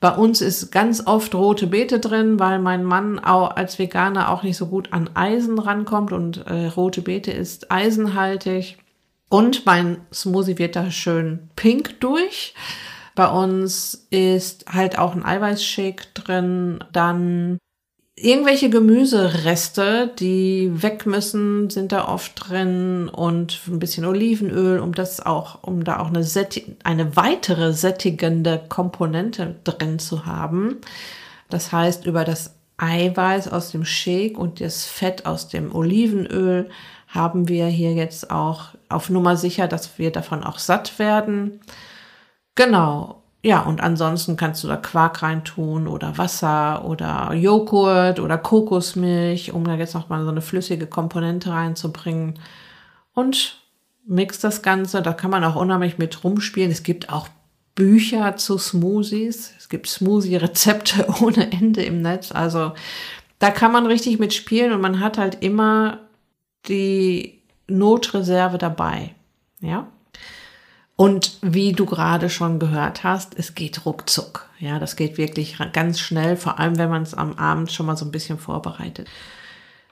Bei 0.02 0.10
uns 0.10 0.40
ist 0.40 0.72
ganz 0.72 1.06
oft 1.06 1.32
rote 1.32 1.68
Beete 1.68 2.00
drin, 2.00 2.40
weil 2.40 2.58
mein 2.58 2.82
Mann 2.82 3.20
auch 3.20 3.54
als 3.54 3.78
Veganer 3.78 4.30
auch 4.30 4.42
nicht 4.42 4.56
so 4.56 4.66
gut 4.66 4.92
an 4.92 5.08
Eisen 5.14 5.60
rankommt 5.60 6.10
und 6.10 6.44
äh, 6.48 6.66
rote 6.66 7.02
Beete 7.02 7.30
ist 7.30 7.70
eisenhaltig. 7.70 8.78
Und 9.28 9.64
mein 9.64 9.98
Smoothie 10.12 10.58
wird 10.58 10.74
da 10.74 10.90
schön 10.90 11.50
pink 11.54 12.00
durch. 12.00 12.52
Bei 13.14 13.28
uns 13.28 14.08
ist 14.10 14.64
halt 14.74 14.98
auch 14.98 15.14
ein 15.14 15.24
Eiweißshake 15.24 16.06
drin, 16.14 16.82
dann 16.90 17.58
Irgendwelche 18.14 18.68
Gemüsereste, 18.68 20.12
die 20.18 20.70
weg 20.82 21.06
müssen, 21.06 21.70
sind 21.70 21.92
da 21.92 22.06
oft 22.08 22.32
drin 22.36 23.08
und 23.08 23.60
ein 23.66 23.78
bisschen 23.78 24.04
Olivenöl, 24.04 24.80
um 24.80 24.94
das 24.94 25.24
auch, 25.24 25.62
um 25.62 25.82
da 25.82 25.98
auch 25.98 26.08
eine, 26.08 26.24
eine 26.84 27.16
weitere 27.16 27.72
sättigende 27.72 28.62
Komponente 28.68 29.56
drin 29.64 29.98
zu 29.98 30.26
haben. 30.26 30.76
Das 31.48 31.72
heißt, 31.72 32.04
über 32.04 32.24
das 32.24 32.54
Eiweiß 32.76 33.48
aus 33.48 33.70
dem 33.70 33.84
Shake 33.84 34.36
und 34.36 34.60
das 34.60 34.84
Fett 34.84 35.24
aus 35.24 35.48
dem 35.48 35.74
Olivenöl 35.74 36.68
haben 37.08 37.48
wir 37.48 37.66
hier 37.66 37.92
jetzt 37.94 38.30
auch 38.30 38.68
auf 38.88 39.08
Nummer 39.08 39.36
sicher, 39.36 39.68
dass 39.68 39.98
wir 39.98 40.10
davon 40.10 40.44
auch 40.44 40.58
satt 40.58 40.98
werden. 40.98 41.60
Genau. 42.56 43.21
Ja, 43.44 43.62
und 43.62 43.80
ansonsten 43.80 44.36
kannst 44.36 44.62
du 44.62 44.68
da 44.68 44.76
Quark 44.76 45.22
reintun 45.22 45.88
oder 45.88 46.16
Wasser 46.16 46.84
oder 46.84 47.34
Joghurt 47.34 48.20
oder 48.20 48.38
Kokosmilch, 48.38 49.52
um 49.52 49.64
da 49.64 49.74
jetzt 49.74 49.94
nochmal 49.94 50.22
so 50.24 50.30
eine 50.30 50.42
flüssige 50.42 50.86
Komponente 50.86 51.50
reinzubringen. 51.50 52.38
Und 53.14 53.58
mix 54.06 54.38
das 54.38 54.62
Ganze. 54.62 55.02
Da 55.02 55.12
kann 55.12 55.30
man 55.30 55.44
auch 55.44 55.56
unheimlich 55.56 55.98
mit 55.98 56.22
rumspielen. 56.22 56.70
Es 56.70 56.82
gibt 56.82 57.12
auch 57.12 57.28
Bücher 57.74 58.36
zu 58.36 58.58
Smoothies. 58.58 59.52
Es 59.58 59.68
gibt 59.68 59.88
Smoothie-Rezepte 59.88 61.06
ohne 61.22 61.50
Ende 61.52 61.82
im 61.82 62.00
Netz. 62.00 62.32
Also 62.32 62.72
da 63.38 63.50
kann 63.50 63.72
man 63.72 63.86
richtig 63.86 64.18
mitspielen 64.18 64.72
und 64.72 64.80
man 64.80 65.00
hat 65.00 65.18
halt 65.18 65.42
immer 65.42 65.98
die 66.68 67.42
Notreserve 67.66 68.58
dabei. 68.58 69.14
Ja. 69.60 69.88
Und 71.02 71.38
wie 71.42 71.72
du 71.72 71.84
gerade 71.84 72.30
schon 72.30 72.60
gehört 72.60 73.02
hast, 73.02 73.36
es 73.36 73.56
geht 73.56 73.86
ruckzuck. 73.86 74.48
Ja, 74.60 74.78
das 74.78 74.94
geht 74.94 75.18
wirklich 75.18 75.56
ganz 75.72 75.98
schnell, 75.98 76.36
vor 76.36 76.60
allem 76.60 76.78
wenn 76.78 76.90
man 76.90 77.02
es 77.02 77.12
am 77.12 77.32
Abend 77.32 77.72
schon 77.72 77.86
mal 77.86 77.96
so 77.96 78.04
ein 78.04 78.12
bisschen 78.12 78.38
vorbereitet. 78.38 79.08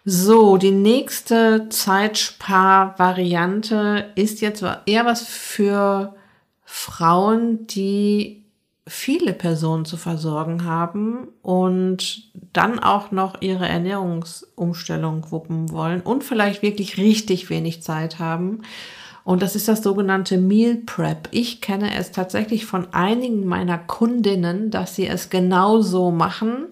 So, 0.04 0.56
die 0.56 0.70
nächste 0.70 1.68
Zeitspar-Variante 1.68 4.12
ist 4.14 4.40
jetzt 4.40 4.64
eher 4.86 5.04
was 5.04 5.22
für 5.22 6.14
Frauen, 6.64 7.66
die 7.66 8.44
viele 8.86 9.32
Personen 9.32 9.86
zu 9.86 9.96
versorgen 9.96 10.64
haben 10.64 11.26
und 11.42 12.30
dann 12.52 12.78
auch 12.78 13.10
noch 13.10 13.42
ihre 13.42 13.66
Ernährungsumstellung 13.66 15.32
wuppen 15.32 15.72
wollen 15.72 16.02
und 16.02 16.22
vielleicht 16.22 16.62
wirklich 16.62 16.98
richtig 16.98 17.50
wenig 17.50 17.82
Zeit 17.82 18.20
haben 18.20 18.62
und 19.24 19.42
das 19.42 19.56
ist 19.56 19.68
das 19.68 19.82
sogenannte 19.82 20.38
Meal 20.38 20.76
Prep. 20.86 21.28
Ich 21.30 21.60
kenne 21.60 21.94
es 21.94 22.10
tatsächlich 22.10 22.66
von 22.66 22.92
einigen 22.92 23.46
meiner 23.46 23.78
Kundinnen, 23.78 24.70
dass 24.70 24.96
sie 24.96 25.06
es 25.06 25.30
genauso 25.30 26.10
machen. 26.10 26.66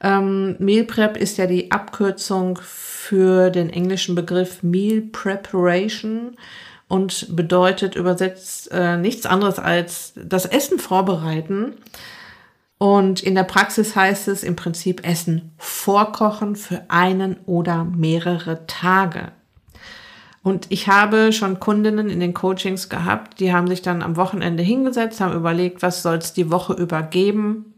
Ähm, 0.00 0.56
Meal 0.58 0.84
Prep 0.84 1.16
ist 1.16 1.38
ja 1.38 1.46
die 1.46 1.70
Abkürzung 1.70 2.58
für 2.62 3.50
den 3.50 3.70
englischen 3.70 4.14
Begriff 4.14 4.62
Meal 4.62 5.00
Preparation 5.00 6.36
und 6.88 7.36
bedeutet 7.36 7.94
übersetzt 7.94 8.70
äh, 8.72 8.96
nichts 8.96 9.26
anderes 9.26 9.58
als 9.58 10.12
das 10.16 10.46
Essen 10.46 10.78
vorbereiten. 10.78 11.74
Und 12.78 13.22
in 13.22 13.34
der 13.34 13.44
Praxis 13.44 13.96
heißt 13.96 14.28
es 14.28 14.44
im 14.44 14.54
Prinzip 14.54 15.06
Essen 15.06 15.52
vorkochen 15.58 16.54
für 16.54 16.82
einen 16.88 17.36
oder 17.46 17.84
mehrere 17.84 18.66
Tage. 18.66 19.32
Und 20.42 20.66
ich 20.70 20.88
habe 20.88 21.32
schon 21.32 21.60
Kundinnen 21.60 22.08
in 22.08 22.20
den 22.20 22.34
Coachings 22.34 22.88
gehabt, 22.88 23.40
die 23.40 23.52
haben 23.52 23.68
sich 23.68 23.82
dann 23.82 24.02
am 24.02 24.16
Wochenende 24.16 24.62
hingesetzt, 24.62 25.20
haben 25.20 25.34
überlegt, 25.34 25.82
was 25.82 26.02
soll 26.02 26.16
es 26.16 26.32
die 26.32 26.50
Woche 26.50 26.74
übergeben 26.74 27.74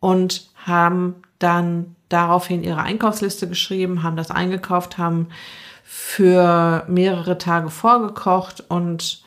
und 0.00 0.48
haben 0.66 1.16
dann 1.38 1.94
daraufhin 2.08 2.64
ihre 2.64 2.82
Einkaufsliste 2.82 3.48
geschrieben, 3.48 4.02
haben 4.02 4.16
das 4.16 4.30
eingekauft, 4.30 4.98
haben 4.98 5.28
für 5.84 6.84
mehrere 6.88 7.38
Tage 7.38 7.70
vorgekocht 7.70 8.64
und 8.68 9.22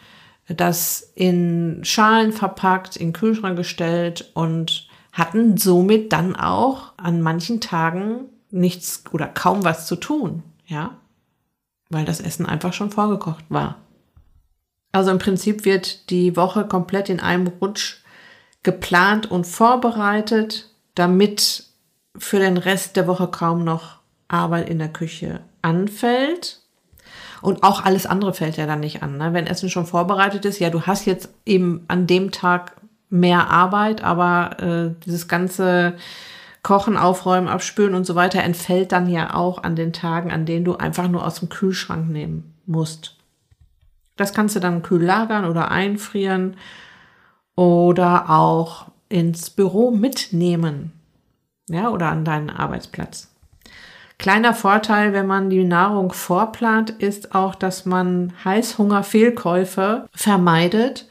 das 0.48 1.12
in 1.16 1.80
Schalen 1.84 2.34
verpackt, 2.34 2.96
in 2.96 3.14
Kühlschrank 3.14 3.56
gestellt 3.56 4.32
und 4.34 4.88
hatten 5.12 5.58
somit 5.58 6.12
dann 6.12 6.36
auch 6.36 6.94
an 6.98 7.22
manchen 7.22 7.62
Tagen 7.62 8.26
nichts 8.52 9.04
oder 9.12 9.28
kaum 9.28 9.64
was 9.64 9.88
zu 9.88 9.96
tun, 9.96 10.44
ja 10.66 10.98
weil 11.94 12.06
das 12.06 12.20
Essen 12.20 12.46
einfach 12.46 12.74
schon 12.74 12.92
vorgekocht 12.92 13.46
war. 13.50 13.78
Also 14.92 15.12
im 15.12 15.20
Prinzip 15.20 15.66
wird 15.66 16.10
die 16.10 16.36
Woche 16.36 16.66
komplett 16.66 17.10
in 17.10 17.20
einem 17.20 17.48
Rutsch 17.48 18.04
geplant 18.62 19.30
und 19.30 19.46
vorbereitet, 19.46 20.70
damit 20.96 21.66
für 22.18 22.40
den 22.40 22.58
Rest 22.58 22.96
der 22.96 23.08
Woche 23.08 23.28
kaum 23.28 23.64
noch 23.64 24.00
Arbeit 24.28 24.70
in 24.70 24.80
der 24.80 24.90
Küche 24.90 25.42
anfällt. 25.62 26.62
Und 27.42 27.64
auch 27.64 27.84
alles 27.84 28.06
andere 28.06 28.34
fällt 28.34 28.56
ja 28.56 28.68
dann 28.68 28.80
nicht 28.80 29.04
an. 29.04 29.18
Ne? 29.18 29.34
Wenn 29.34 29.48
Essen 29.48 29.70
schon 29.70 29.86
vorbereitet 29.86 30.46
ist, 30.46 30.60
ja, 30.60 30.70
du 30.70 30.84
hast 30.84 31.06
jetzt 31.06 31.30
eben 31.46 31.84
an 31.88 32.08
dem 32.08 32.32
Tag 32.32 32.78
mehr 33.10 33.50
Arbeit, 33.50 34.04
aber 34.04 34.60
äh, 34.60 35.04
dieses 35.06 35.28
ganze 35.28 35.96
Kochen, 36.64 36.96
Aufräumen, 36.96 37.50
Abspülen 37.50 37.94
und 37.94 38.06
so 38.06 38.16
weiter 38.16 38.42
entfällt 38.42 38.94
dann 38.94 39.10
ja 39.10 39.36
auch 39.36 39.64
an 39.64 39.76
den 39.76 39.92
Tagen, 39.92 40.32
an 40.32 40.46
denen 40.46 40.64
du 40.64 40.76
einfach 40.76 41.10
nur 41.10 41.26
aus 41.26 41.40
dem 41.40 41.50
Kühlschrank 41.50 42.10
nehmen 42.10 42.56
musst. 42.66 43.18
Das 44.16 44.34
kannst 44.34 44.56
du 44.56 44.60
dann 44.60 44.82
kühl 44.82 45.04
lagern 45.04 45.46
oder 45.46 45.72
einfrieren 45.72 46.56
oder 47.56 48.30
auch 48.30 48.88
ins 49.10 49.50
Büro 49.50 49.92
mitnehmen. 49.92 50.94
Ja, 51.70 51.90
oder 51.90 52.10
an 52.10 52.26
deinen 52.26 52.50
Arbeitsplatz. 52.50 53.30
Kleiner 54.18 54.54
Vorteil, 54.54 55.12
wenn 55.12 55.28
man 55.28 55.50
die 55.50 55.64
Nahrung 55.64 56.14
vorplant, 56.14 56.92
ist 56.92 57.36
auch, 57.36 57.56
dass 57.56 57.86
man 57.86 58.34
Heißhunger-Fehlkäufe 58.46 60.08
vermeidet 60.14 61.08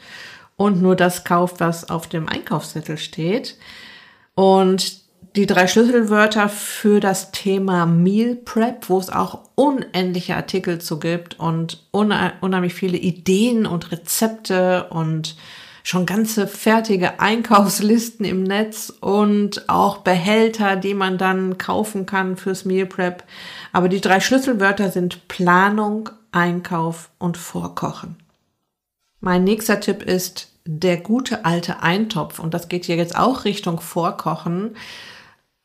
und 0.56 0.80
nur 0.80 0.96
das 0.96 1.24
kauft, 1.24 1.60
was 1.60 1.90
auf 1.90 2.06
dem 2.06 2.28
Einkaufszettel 2.28 2.96
steht. 2.96 3.58
Und 4.34 5.01
die 5.36 5.46
drei 5.46 5.66
Schlüsselwörter 5.66 6.48
für 6.48 7.00
das 7.00 7.30
Thema 7.30 7.86
Meal 7.86 8.36
Prep, 8.36 8.88
wo 8.88 8.98
es 8.98 9.08
auch 9.08 9.40
unendliche 9.54 10.36
Artikel 10.36 10.80
zu 10.80 10.98
gibt 10.98 11.38
und 11.38 11.86
unheimlich 11.90 12.74
viele 12.74 12.98
Ideen 12.98 13.66
und 13.66 13.92
Rezepte 13.92 14.88
und 14.90 15.36
schon 15.84 16.06
ganze 16.06 16.46
fertige 16.46 17.18
Einkaufslisten 17.18 18.24
im 18.24 18.42
Netz 18.42 18.92
und 19.00 19.68
auch 19.68 19.98
Behälter, 19.98 20.76
die 20.76 20.94
man 20.94 21.18
dann 21.18 21.58
kaufen 21.58 22.06
kann 22.06 22.36
fürs 22.36 22.64
Meal 22.64 22.86
Prep. 22.86 23.24
Aber 23.72 23.88
die 23.88 24.00
drei 24.00 24.20
Schlüsselwörter 24.20 24.90
sind 24.90 25.26
Planung, 25.28 26.10
Einkauf 26.30 27.10
und 27.18 27.36
Vorkochen. 27.36 28.16
Mein 29.20 29.44
nächster 29.44 29.80
Tipp 29.80 30.02
ist 30.02 30.48
der 30.64 30.98
gute 30.98 31.44
alte 31.44 31.82
Eintopf 31.82 32.38
und 32.38 32.54
das 32.54 32.68
geht 32.68 32.84
hier 32.84 32.96
jetzt 32.96 33.16
auch 33.16 33.44
Richtung 33.44 33.80
Vorkochen. 33.80 34.76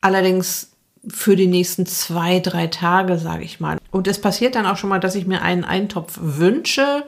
Allerdings 0.00 0.72
für 1.06 1.36
die 1.36 1.46
nächsten 1.46 1.86
zwei, 1.86 2.40
drei 2.40 2.66
Tage, 2.66 3.18
sage 3.18 3.44
ich 3.44 3.60
mal. 3.60 3.78
Und 3.90 4.08
es 4.08 4.20
passiert 4.20 4.54
dann 4.54 4.66
auch 4.66 4.76
schon 4.76 4.90
mal, 4.90 5.00
dass 5.00 5.14
ich 5.14 5.26
mir 5.26 5.42
einen 5.42 5.64
Eintopf 5.64 6.18
wünsche, 6.20 7.04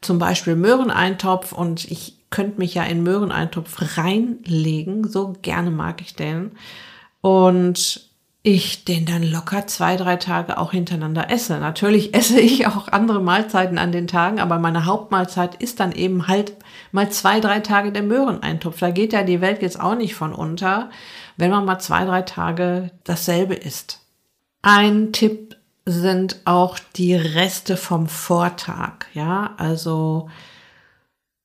zum 0.00 0.18
Beispiel 0.18 0.56
Möhreneintopf 0.56 1.52
und 1.52 1.90
ich 1.90 2.16
könnte 2.30 2.58
mich 2.58 2.74
ja 2.74 2.84
in 2.84 3.02
Möhreneintopf 3.02 3.96
reinlegen, 3.96 5.08
so 5.08 5.34
gerne 5.42 5.70
mag 5.70 6.00
ich 6.00 6.14
den. 6.14 6.52
Und 7.20 8.10
ich 8.42 8.84
den 8.86 9.04
dann 9.04 9.22
locker 9.22 9.66
zwei, 9.66 9.96
drei 9.96 10.16
Tage 10.16 10.56
auch 10.56 10.72
hintereinander 10.72 11.30
esse. 11.30 11.58
Natürlich 11.58 12.14
esse 12.14 12.40
ich 12.40 12.66
auch 12.66 12.88
andere 12.88 13.20
Mahlzeiten 13.20 13.78
an 13.78 13.92
den 13.92 14.06
Tagen, 14.06 14.40
aber 14.40 14.58
meine 14.58 14.86
Hauptmahlzeit 14.86 15.56
ist 15.56 15.80
dann 15.80 15.92
eben 15.92 16.26
halt 16.28 16.54
mal 16.92 17.10
zwei, 17.10 17.40
drei 17.40 17.60
Tage 17.60 17.92
der 17.92 18.02
Möhreneintopf. 18.02 18.78
Da 18.78 18.90
geht 18.90 19.12
ja 19.12 19.22
die 19.22 19.40
Welt 19.40 19.60
jetzt 19.60 19.80
auch 19.80 19.94
nicht 19.94 20.14
von 20.14 20.32
unter, 20.32 20.90
wenn 21.40 21.50
man 21.50 21.64
mal 21.64 21.78
zwei, 21.78 22.04
drei 22.04 22.22
Tage 22.22 22.90
dasselbe 23.04 23.54
isst. 23.54 24.00
Ein 24.62 25.12
Tipp 25.12 25.56
sind 25.86 26.40
auch 26.44 26.78
die 26.96 27.14
Reste 27.14 27.76
vom 27.76 28.06
Vortag. 28.06 29.06
Ja, 29.14 29.54
also 29.56 30.28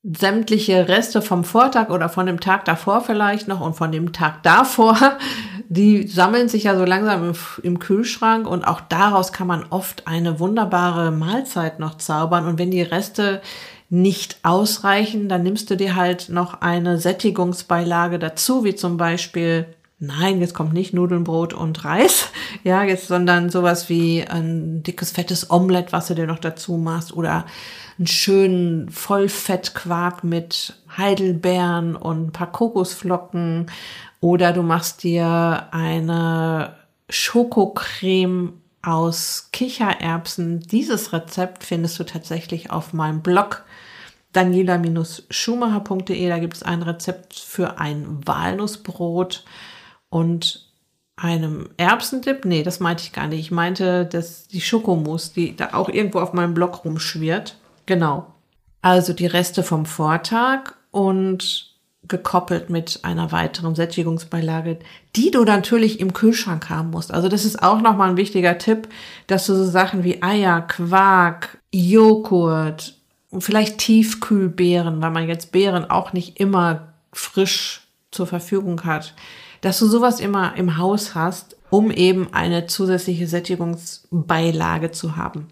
sämtliche 0.04 0.88
Reste 0.88 1.22
vom 1.22 1.44
Vortag 1.44 1.90
oder 1.90 2.10
von 2.10 2.28
dem 2.28 2.40
Tag 2.40 2.66
davor 2.66 3.02
vielleicht 3.02 3.48
noch 3.48 3.60
und 3.60 3.76
von 3.76 3.92
dem 3.92 4.14
Tag 4.14 4.44
davor, 4.44 4.98
die 5.70 6.08
sammeln 6.08 6.48
sich 6.48 6.66
ja 6.66 6.78
so 6.78 6.86
langsam 6.86 7.30
im, 7.30 7.36
im, 7.64 7.80
Kühlschrank 7.80 8.48
und 8.48 8.66
auch 8.66 8.82
daraus 8.82 9.34
kann 9.34 9.48
man 9.48 9.66
oft 9.72 10.08
eine 10.08 10.40
wunderbare 10.40 11.10
Mahlzeit 11.12 11.80
noch 11.80 11.98
zaubern. 11.98 12.46
Und 12.46 12.60
wenn 12.60 12.70
die 12.70 12.84
Reste 12.84 13.42
nicht 13.90 14.38
ausreichen, 14.44 15.28
dann 15.28 15.42
nimmst 15.42 15.70
du 15.72 15.78
dir 15.78 15.96
halt 15.96 16.30
noch 16.30 16.62
eine 16.62 17.00
Sättigungsbeilage 17.00 18.20
dazu, 18.20 18.64
wie 18.64 18.76
zum 18.76 18.98
Beispiel 18.98 19.66
Nein, 19.98 20.42
jetzt 20.42 20.54
kommt 20.54 20.74
nicht 20.74 20.94
Nudeln, 20.94 21.24
Brot 21.24 21.54
und 21.54 21.86
Reis, 21.86 22.30
ja, 22.64 22.84
jetzt, 22.84 23.08
sondern 23.08 23.50
sowas 23.50 23.88
wie 23.90 24.26
ein 24.28 24.84
dickes, 24.84 25.12
fettes 25.12 25.50
Omelett, 25.50 25.94
was 25.94 26.08
du 26.08 26.16
dir 26.16 26.28
noch 26.28 26.40
dazu 26.40 26.78
machst 26.78 27.14
oder 27.14 27.46
einen 27.98 28.08
schönen 28.08 28.90
Vollfettquark 28.90 30.26
mit 30.26 30.76
Heidelbeeren 30.98 31.96
und 31.96 32.28
ein 32.28 32.32
paar 32.34 32.52
Kokosflocken 32.52 33.72
oder 34.20 34.52
du 34.52 34.64
machst 34.64 35.04
dir 35.04 35.68
eine 35.72 36.76
Schokocreme 37.10 38.54
aus 38.82 39.50
Kichererbsen. 39.52 40.60
Dieses 40.60 41.14
Rezept 41.14 41.64
findest 41.64 41.98
du 42.00 42.04
tatsächlich 42.04 42.70
auf 42.70 42.92
meinem 42.92 43.22
Blog 43.22 43.64
daniela-schumacher.de. 44.34 46.28
Da 46.28 46.40
gibt 46.40 46.56
es 46.56 46.64
ein 46.64 46.82
Rezept 46.82 47.36
für 47.36 47.80
ein 47.80 48.20
Walnussbrot 48.26 49.46
und 50.16 50.66
einem 51.18 51.68
Erbsendip. 51.76 52.46
Nee, 52.46 52.64
das 52.64 52.80
meinte 52.80 53.04
ich 53.04 53.12
gar 53.12 53.28
nicht. 53.28 53.42
Ich 53.42 53.52
meinte 53.52 54.06
dass 54.06 54.48
die 54.48 54.62
Schokomousse, 54.62 55.34
die 55.36 55.58
da 55.58 55.74
auch 55.74 55.90
irgendwo 55.90 56.20
auf 56.20 56.32
meinem 56.32 56.54
Blog 56.54 56.86
rumschwirrt. 56.86 57.58
Genau. 57.86 58.26
Also 58.82 59.12
die 59.12 59.26
Reste 59.26 59.62
vom 59.62 59.86
Vortag 59.86 60.72
und 60.92 61.74
gekoppelt 62.08 62.70
mit 62.70 63.02
einer 63.04 63.34
weiteren 63.34 63.76
Sättigungsbeilage, 63.76 64.80
die 65.18 65.32
du 65.32 65.44
natürlich 65.44 66.00
im 66.00 66.14
Kühlschrank 66.14 66.70
haben 66.70 66.92
musst. 66.92 67.14
Also 67.14 67.28
das 67.28 67.44
ist 67.44 67.62
auch 67.62 67.82
nochmal 67.82 68.12
ein 68.12 68.18
wichtiger 68.18 68.58
Tipp, 68.58 68.88
dass 69.28 69.48
du 69.48 69.54
so 69.54 69.66
Sachen 69.66 70.06
wie 70.06 70.24
Eier, 70.24 70.62
Quark, 70.62 71.58
Joghurt 71.74 72.96
und 73.32 73.42
vielleicht 73.42 73.80
Tiefkühlbeeren, 73.80 75.02
weil 75.02 75.12
man 75.12 75.28
jetzt 75.28 75.52
Beeren 75.52 75.90
auch 75.90 76.14
nicht 76.14 76.40
immer 76.40 76.94
frisch 77.12 77.82
zur 78.12 78.28
Verfügung 78.28 78.86
hat, 78.86 79.14
dass 79.66 79.80
du 79.80 79.88
sowas 79.88 80.20
immer 80.20 80.56
im 80.58 80.78
Haus 80.78 81.16
hast, 81.16 81.58
um 81.72 81.90
eben 81.90 82.32
eine 82.36 82.68
zusätzliche 82.68 83.26
Sättigungsbeilage 83.26 84.92
zu 84.92 85.16
haben. 85.16 85.48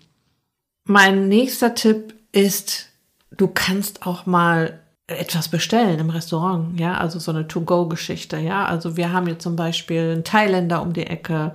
Mein 0.87 1.29
nächster 1.29 1.73
Tipp 1.73 2.13
ist, 2.31 2.89
du 3.31 3.47
kannst 3.47 4.05
auch 4.05 4.27
mal 4.27 4.81
etwas 5.07 5.47
bestellen 5.47 5.97
im 5.97 6.11
Restaurant, 6.11 6.79
ja, 6.79 6.95
also 6.95 7.17
so 7.17 7.31
eine 7.31 7.47
To-Go-Geschichte, 7.47 8.37
ja. 8.37 8.65
Also 8.65 8.97
wir 8.97 9.11
haben 9.11 9.25
hier 9.25 9.39
zum 9.39 9.55
Beispiel 9.55 10.11
einen 10.11 10.23
Thailänder 10.23 10.83
um 10.83 10.93
die 10.93 11.07
Ecke 11.07 11.51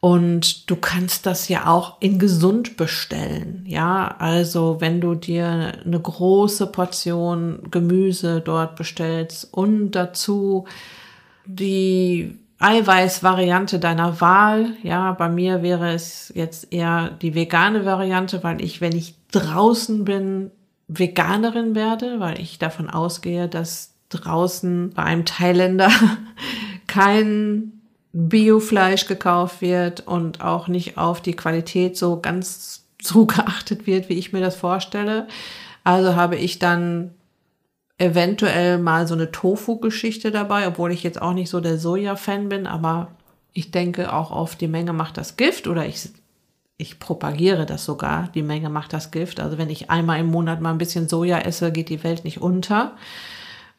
und 0.00 0.70
du 0.70 0.76
kannst 0.76 1.26
das 1.26 1.50
ja 1.50 1.66
auch 1.66 2.00
in 2.00 2.18
gesund 2.18 2.78
bestellen, 2.78 3.64
ja. 3.66 4.14
Also 4.18 4.80
wenn 4.80 5.02
du 5.02 5.14
dir 5.14 5.74
eine 5.84 6.00
große 6.00 6.68
Portion 6.68 7.68
Gemüse 7.70 8.40
dort 8.40 8.76
bestellst 8.76 9.52
und 9.52 9.90
dazu 9.90 10.64
die 11.46 12.38
Eiweißvariante 12.58 13.78
deiner 13.78 14.20
Wahl. 14.20 14.74
Ja, 14.82 15.12
bei 15.12 15.28
mir 15.28 15.62
wäre 15.62 15.92
es 15.92 16.32
jetzt 16.34 16.72
eher 16.72 17.10
die 17.10 17.34
vegane 17.34 17.84
Variante, 17.84 18.42
weil 18.42 18.62
ich, 18.62 18.80
wenn 18.80 18.96
ich 18.96 19.14
draußen 19.30 20.04
bin, 20.04 20.50
Veganerin 20.88 21.74
werde, 21.74 22.20
weil 22.20 22.40
ich 22.40 22.58
davon 22.58 22.88
ausgehe, 22.88 23.48
dass 23.48 23.92
draußen 24.08 24.92
bei 24.94 25.02
einem 25.02 25.24
Thailänder 25.24 25.90
kein 26.86 27.72
Biofleisch 28.12 29.06
gekauft 29.06 29.60
wird 29.60 30.06
und 30.06 30.40
auch 30.40 30.68
nicht 30.68 30.96
auf 30.96 31.20
die 31.20 31.34
Qualität 31.34 31.98
so 31.98 32.20
ganz 32.20 32.86
so 33.02 33.26
geachtet 33.26 33.86
wird, 33.86 34.08
wie 34.08 34.14
ich 34.14 34.32
mir 34.32 34.40
das 34.40 34.56
vorstelle. 34.56 35.28
Also 35.84 36.16
habe 36.16 36.36
ich 36.36 36.58
dann 36.58 37.10
eventuell 37.98 38.78
mal 38.78 39.06
so 39.06 39.14
eine 39.14 39.32
Tofu-Geschichte 39.32 40.30
dabei, 40.30 40.66
obwohl 40.66 40.92
ich 40.92 41.02
jetzt 41.02 41.20
auch 41.20 41.32
nicht 41.32 41.48
so 41.48 41.60
der 41.60 41.78
Soja-Fan 41.78 42.48
bin, 42.48 42.66
aber 42.66 43.08
ich 43.52 43.70
denke 43.70 44.12
auch 44.12 44.30
auf 44.30 44.54
die 44.54 44.68
Menge 44.68 44.92
macht 44.92 45.16
das 45.16 45.36
Gift 45.36 45.66
oder 45.66 45.86
ich, 45.86 46.10
ich 46.76 46.98
propagiere 46.98 47.64
das 47.64 47.86
sogar, 47.86 48.28
die 48.34 48.42
Menge 48.42 48.68
macht 48.68 48.92
das 48.92 49.10
Gift. 49.10 49.40
Also 49.40 49.56
wenn 49.56 49.70
ich 49.70 49.88
einmal 49.88 50.20
im 50.20 50.26
Monat 50.26 50.60
mal 50.60 50.70
ein 50.70 50.78
bisschen 50.78 51.08
Soja 51.08 51.38
esse, 51.38 51.72
geht 51.72 51.88
die 51.88 52.04
Welt 52.04 52.24
nicht 52.24 52.42
unter. 52.42 52.96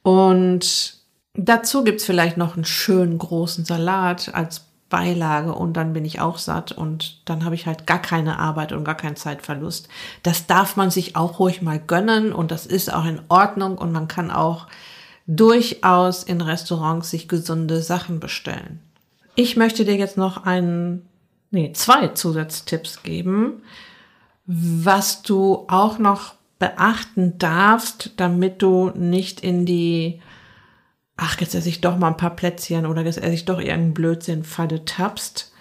Und 0.01 0.97
dazu 1.36 1.84
gibt's 1.84 2.06
vielleicht 2.06 2.38
noch 2.38 2.56
einen 2.56 2.65
schönen 2.65 3.19
großen 3.19 3.65
Salat 3.65 4.34
als 4.34 4.66
Beilage 4.89 5.54
und 5.54 5.73
dann 5.73 5.93
bin 5.93 6.06
ich 6.06 6.21
auch 6.21 6.38
satt 6.38 6.71
und 6.71 7.21
dann 7.26 7.43
habe 7.43 7.56
ich 7.56 7.65
halt 7.65 7.86
gar 7.86 8.02
keine 8.02 8.39
Arbeit 8.39 8.71
und 8.71 8.86
gar 8.86 8.95
keinen 8.95 9.17
Zeitverlust. 9.17 9.89
Das 10.23 10.47
darf 10.47 10.76
man 10.78 10.91
sich 10.91 11.15
auch 11.15 11.39
ruhig 11.39 11.62
mal 11.62 11.80
gönnen 11.80 12.32
und 12.32 12.52
das 12.52 12.65
ist 12.65 12.93
auch 12.93 13.06
in 13.06 13.21
Ordnung 13.28 13.78
und 13.78 13.91
man 13.91 14.08
kann 14.08 14.32
auch 14.32 14.67
durchaus 15.28 16.23
in 16.23 16.39
Restaurants 16.39 17.10
sich 17.10 17.28
gesunde 17.28 17.82
Sachen 17.82 18.19
bestellen. 18.19 18.80
Ich 19.36 19.58
möchte 19.58 19.84
dir 19.84 19.95
jetzt 19.95 20.17
noch 20.17 20.45
einen, 20.45 21.06
nee, 21.52 21.73
zwei 21.73 22.08
Zusatztipps 22.08 23.04
geben, 23.04 23.62
was 24.45 25.21
du 25.21 25.65
auch 25.67 26.00
noch 26.00 26.36
beachten 26.60 27.38
darfst, 27.38 28.13
damit 28.17 28.62
du 28.62 28.91
nicht 28.95 29.41
in 29.41 29.65
die 29.65 30.21
ach, 31.17 31.39
jetzt 31.41 31.56
esse 31.56 31.69
ich 31.69 31.82
doch 31.82 31.97
mal 31.97 32.10
ein 32.10 32.17
paar 32.17 32.36
Plätzchen 32.36 32.86
oder 32.86 33.03
jetzt 33.03 33.17
esse 33.17 33.34
ich 33.34 33.45
doch 33.45 33.60
irgendeinen 33.60 33.93
Blödsinn, 33.93 34.43
Falle 34.43 34.86
tappst. 34.86 35.51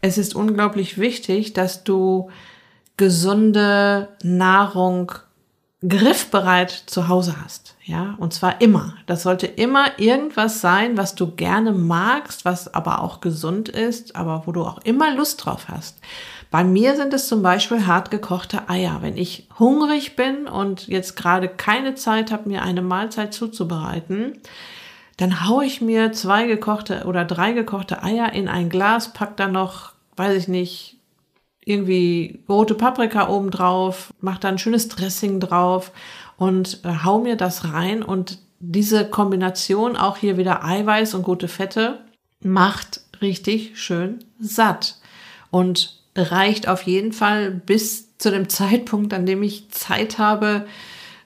Es 0.00 0.18
ist 0.18 0.34
unglaublich 0.34 0.98
wichtig, 0.98 1.52
dass 1.52 1.84
du 1.84 2.28
gesunde 2.96 4.08
Nahrung 4.22 5.12
griffbereit 5.86 6.70
zu 6.70 7.08
Hause 7.08 7.36
hast. 7.42 7.76
Ja, 7.84 8.14
und 8.18 8.32
zwar 8.32 8.60
immer. 8.60 8.94
Das 9.06 9.24
sollte 9.24 9.46
immer 9.46 9.98
irgendwas 9.98 10.60
sein, 10.60 10.96
was 10.96 11.14
du 11.14 11.32
gerne 11.34 11.72
magst, 11.72 12.44
was 12.44 12.72
aber 12.72 13.02
auch 13.02 13.20
gesund 13.20 13.68
ist, 13.68 14.14
aber 14.14 14.44
wo 14.46 14.52
du 14.52 14.62
auch 14.62 14.78
immer 14.84 15.14
Lust 15.14 15.44
drauf 15.44 15.66
hast. 15.68 15.98
Bei 16.52 16.64
mir 16.64 16.96
sind 16.96 17.14
es 17.14 17.28
zum 17.28 17.42
Beispiel 17.42 17.86
hart 17.86 18.10
gekochte 18.10 18.68
Eier. 18.68 18.98
Wenn 19.00 19.16
ich 19.16 19.48
hungrig 19.58 20.16
bin 20.16 20.46
und 20.46 20.86
jetzt 20.86 21.16
gerade 21.16 21.48
keine 21.48 21.94
Zeit 21.94 22.30
habe, 22.30 22.46
mir 22.46 22.60
eine 22.60 22.82
Mahlzeit 22.82 23.32
zuzubereiten, 23.32 24.34
dann 25.16 25.48
haue 25.48 25.64
ich 25.64 25.80
mir 25.80 26.12
zwei 26.12 26.46
gekochte 26.46 27.04
oder 27.06 27.24
drei 27.24 27.52
gekochte 27.52 28.02
Eier 28.02 28.34
in 28.34 28.48
ein 28.48 28.68
Glas, 28.68 29.14
pack 29.14 29.38
da 29.38 29.48
noch, 29.48 29.92
weiß 30.16 30.36
ich 30.36 30.46
nicht, 30.46 30.98
irgendwie 31.64 32.40
rote 32.50 32.74
Paprika 32.74 33.30
oben 33.30 33.50
drauf, 33.50 34.12
mach 34.20 34.36
da 34.36 34.48
ein 34.48 34.58
schönes 34.58 34.88
Dressing 34.88 35.40
drauf 35.40 35.90
und 36.36 36.84
äh, 36.84 36.92
hau 37.02 37.18
mir 37.18 37.36
das 37.36 37.72
rein 37.72 38.02
und 38.02 38.40
diese 38.58 39.08
Kombination 39.08 39.96
auch 39.96 40.18
hier 40.18 40.36
wieder 40.36 40.64
Eiweiß 40.66 41.14
und 41.14 41.22
gute 41.22 41.48
Fette 41.48 42.00
macht 42.40 43.00
richtig 43.22 43.80
schön 43.80 44.22
satt 44.38 44.98
und 45.50 46.01
reicht 46.16 46.68
auf 46.68 46.82
jeden 46.82 47.12
Fall 47.12 47.50
bis 47.50 48.16
zu 48.18 48.30
dem 48.30 48.48
Zeitpunkt, 48.50 49.14
an 49.14 49.26
dem 49.26 49.42
ich 49.42 49.70
Zeit 49.70 50.18
habe, 50.18 50.66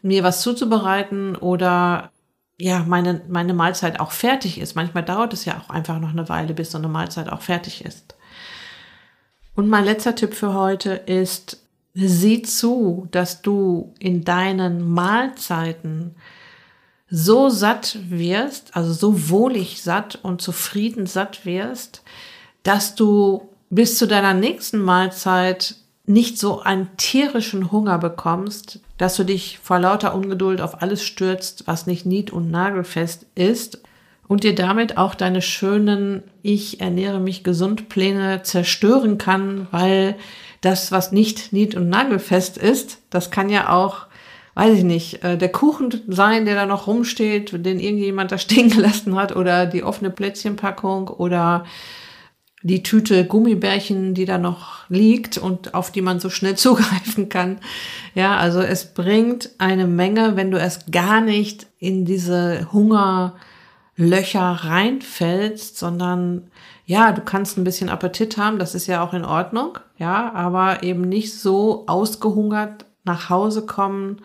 mir 0.03 0.23
was 0.23 0.43
zuzubereiten 0.43 1.37
oder 1.37 2.11
ja, 2.59 2.85
meine, 2.87 3.21
meine 3.29 3.53
Mahlzeit 3.53 4.01
auch 4.01 4.13
fertig 4.13 4.59
ist. 4.59 4.77
Manchmal 4.77 5.05
dauert 5.05 5.33
es 5.35 5.45
ja 5.45 5.61
auch 5.61 5.69
einfach 5.69 5.99
noch 5.99 6.11
eine 6.11 6.29
Weile, 6.29 6.55
bis 6.55 6.71
so 6.71 6.79
eine 6.79 6.89
Mahlzeit 6.89 7.29
auch 7.29 7.43
fertig 7.43 7.85
ist. 7.85 8.15
Und 9.55 9.69
mein 9.69 9.85
letzter 9.85 10.15
Tipp 10.15 10.35
für 10.35 10.55
heute 10.55 10.93
ist, 10.93 11.67
sieh 11.95 12.43
zu, 12.43 13.09
dass 13.11 13.43
du 13.43 13.95
in 13.99 14.25
deinen 14.25 14.87
Mahlzeiten 14.91 16.15
so 17.09 17.49
satt 17.49 17.99
wirst, 18.11 18.77
also 18.77 18.93
so 18.93 19.31
wohlig 19.31 19.83
satt 19.83 20.19
und 20.23 20.43
zufrieden 20.43 21.07
satt 21.07 21.47
wirst, 21.47 22.03
dass 22.63 22.95
du 22.95 23.49
bis 23.71 23.99
zu 23.99 24.07
deiner 24.07 24.35
nächsten 24.35 24.81
Mahlzeit 24.81 25.77
nicht 26.07 26.39
so 26.39 26.61
einen 26.61 26.89
tierischen 26.97 27.73
Hunger 27.73 27.99
bekommst, 27.99 28.81
dass 28.97 29.17
du 29.17 29.25
dich 29.25 29.59
vor 29.63 29.79
lauter 29.79 30.15
Ungeduld 30.15 30.61
auf 30.61 30.81
alles 30.81 31.03
stürzt, 31.03 31.67
was 31.67 31.87
nicht 31.87 32.07
nied- 32.07 32.33
und 32.33 32.51
nagelfest 32.51 33.27
ist 33.35 33.81
und 34.29 34.45
dir 34.45 34.55
damit 34.55 34.99
auch 34.99 35.15
deine 35.15 35.43
schönen 35.43 36.23
Ich 36.43 36.81
ernähre 36.81 37.21
mich 37.21 37.45
gesund 37.45 37.89
Pläne 37.89 38.43
zerstören 38.43 39.19
kann, 39.19 39.67
weil 39.73 40.17
das, 40.61 40.93
was 40.93 41.13
nicht 41.13 41.53
nied- 41.53 41.75
und 41.75 41.89
nagelfest 41.89 42.57
ist, 42.57 42.99
das 43.11 43.31
kann 43.31 43.49
ja 43.49 43.71
auch, 43.71 44.07
weiß 44.55 44.79
ich 44.79 44.85
nicht, 44.85 45.23
äh, 45.25 45.37
der 45.37 45.51
Kuchen 45.51 46.03
sein, 46.09 46.45
der 46.45 46.55
da 46.55 46.67
noch 46.67 46.87
rumsteht, 46.87 47.53
den 47.65 47.81
irgendjemand 47.81 48.33
da 48.33 48.39
stehen 48.39 48.71
gelassen 48.71 49.17
hat 49.17 49.35
oder 49.35 49.67
die 49.67 49.83
offene 49.83 50.11
Plätzchenpackung 50.11 51.09
oder 51.09 51.65
die 52.63 52.83
Tüte 52.83 53.27
Gummibärchen, 53.27 54.15
die 54.15 54.25
da 54.25 54.39
noch 54.39 54.89
liegt 54.89 55.39
und 55.39 55.75
auf 55.75 55.93
die 55.93 56.03
man 56.03 56.21
so 56.21 56.31
schnell 56.31 56.55
zugreifen 56.57 57.29
kann. 57.29 57.59
Ja, 58.15 58.37
also 58.37 58.61
es 58.61 58.93
bringt 58.95 59.51
eine 59.59 59.87
Menge, 59.87 60.37
wenn 60.37 60.51
du 60.51 60.59
es 60.59 60.87
gar 60.91 61.21
nicht 61.21 61.67
in 61.79 62.05
diese 62.05 62.73
Hungerlöcher 62.73 64.41
reinfällst, 64.41 65.79
sondern 65.79 66.51
ja, 66.87 67.13
du 67.13 67.21
kannst 67.21 67.59
ein 67.59 67.65
bisschen 67.65 67.89
Appetit 67.89 68.37
haben, 68.37 68.59
das 68.59 68.75
ist 68.75 68.87
ja 68.87 69.03
auch 69.03 69.13
in 69.13 69.25
Ordnung, 69.25 69.79
ja, 69.99 70.33
aber 70.33 70.85
eben 70.85 71.03
nicht 71.03 71.35
so 71.35 71.85
ausgehungert 71.89 72.87
nach 73.05 73.29
Hause 73.29 73.67
kommen, 73.67 74.23